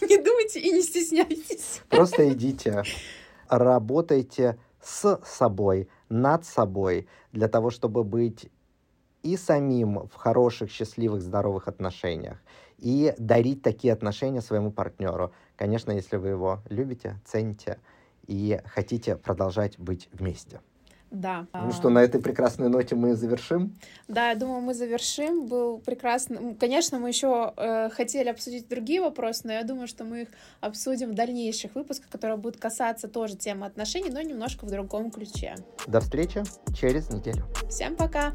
Не 0.00 0.16
думайте 0.16 0.60
и 0.60 0.70
не 0.70 0.82
стесняйтесь. 0.82 1.82
Просто 1.88 2.28
идите, 2.32 2.84
работайте 3.48 4.58
с 4.80 5.20
собой, 5.24 5.88
над 6.08 6.44
собой, 6.44 7.08
для 7.32 7.48
того, 7.48 7.70
чтобы 7.70 8.04
быть 8.04 8.48
и 9.22 9.36
самим 9.36 10.08
в 10.08 10.14
хороших, 10.14 10.70
счастливых, 10.70 11.20
здоровых 11.20 11.68
отношениях, 11.68 12.38
и 12.78 13.14
дарить 13.18 13.62
такие 13.62 13.92
отношения 13.92 14.40
своему 14.40 14.70
партнеру. 14.70 15.32
Конечно, 15.56 15.90
если 15.90 16.16
вы 16.16 16.28
его 16.28 16.60
любите, 16.68 17.20
цените, 17.24 17.78
и 18.28 18.60
хотите 18.64 19.16
продолжать 19.16 19.78
быть 19.78 20.08
вместе. 20.12 20.60
Да. 21.10 21.46
Ну 21.54 21.72
что, 21.72 21.88
на 21.88 22.00
этой 22.00 22.20
прекрасной 22.20 22.68
ноте 22.68 22.94
мы 22.94 23.14
завершим? 23.14 23.74
Да, 24.08 24.30
я 24.30 24.34
думаю, 24.34 24.60
мы 24.60 24.74
завершим. 24.74 25.46
Был 25.46 25.78
прекрасный. 25.78 26.54
Конечно, 26.54 26.98
мы 26.98 27.08
еще 27.08 27.54
э, 27.56 27.88
хотели 27.90 28.28
обсудить 28.28 28.68
другие 28.68 29.00
вопросы, 29.00 29.42
но 29.44 29.52
я 29.52 29.62
думаю, 29.62 29.88
что 29.88 30.04
мы 30.04 30.22
их 30.22 30.28
обсудим 30.60 31.12
в 31.12 31.14
дальнейших 31.14 31.74
выпусках, 31.74 32.10
которые 32.10 32.36
будут 32.36 32.60
касаться 32.60 33.08
тоже 33.08 33.36
темы 33.36 33.66
отношений, 33.66 34.10
но 34.10 34.20
немножко 34.20 34.66
в 34.66 34.70
другом 34.70 35.10
ключе. 35.10 35.54
До 35.86 36.00
встречи 36.00 36.42
через 36.78 37.08
неделю. 37.08 37.44
Всем 37.68 37.96
пока! 37.96 38.34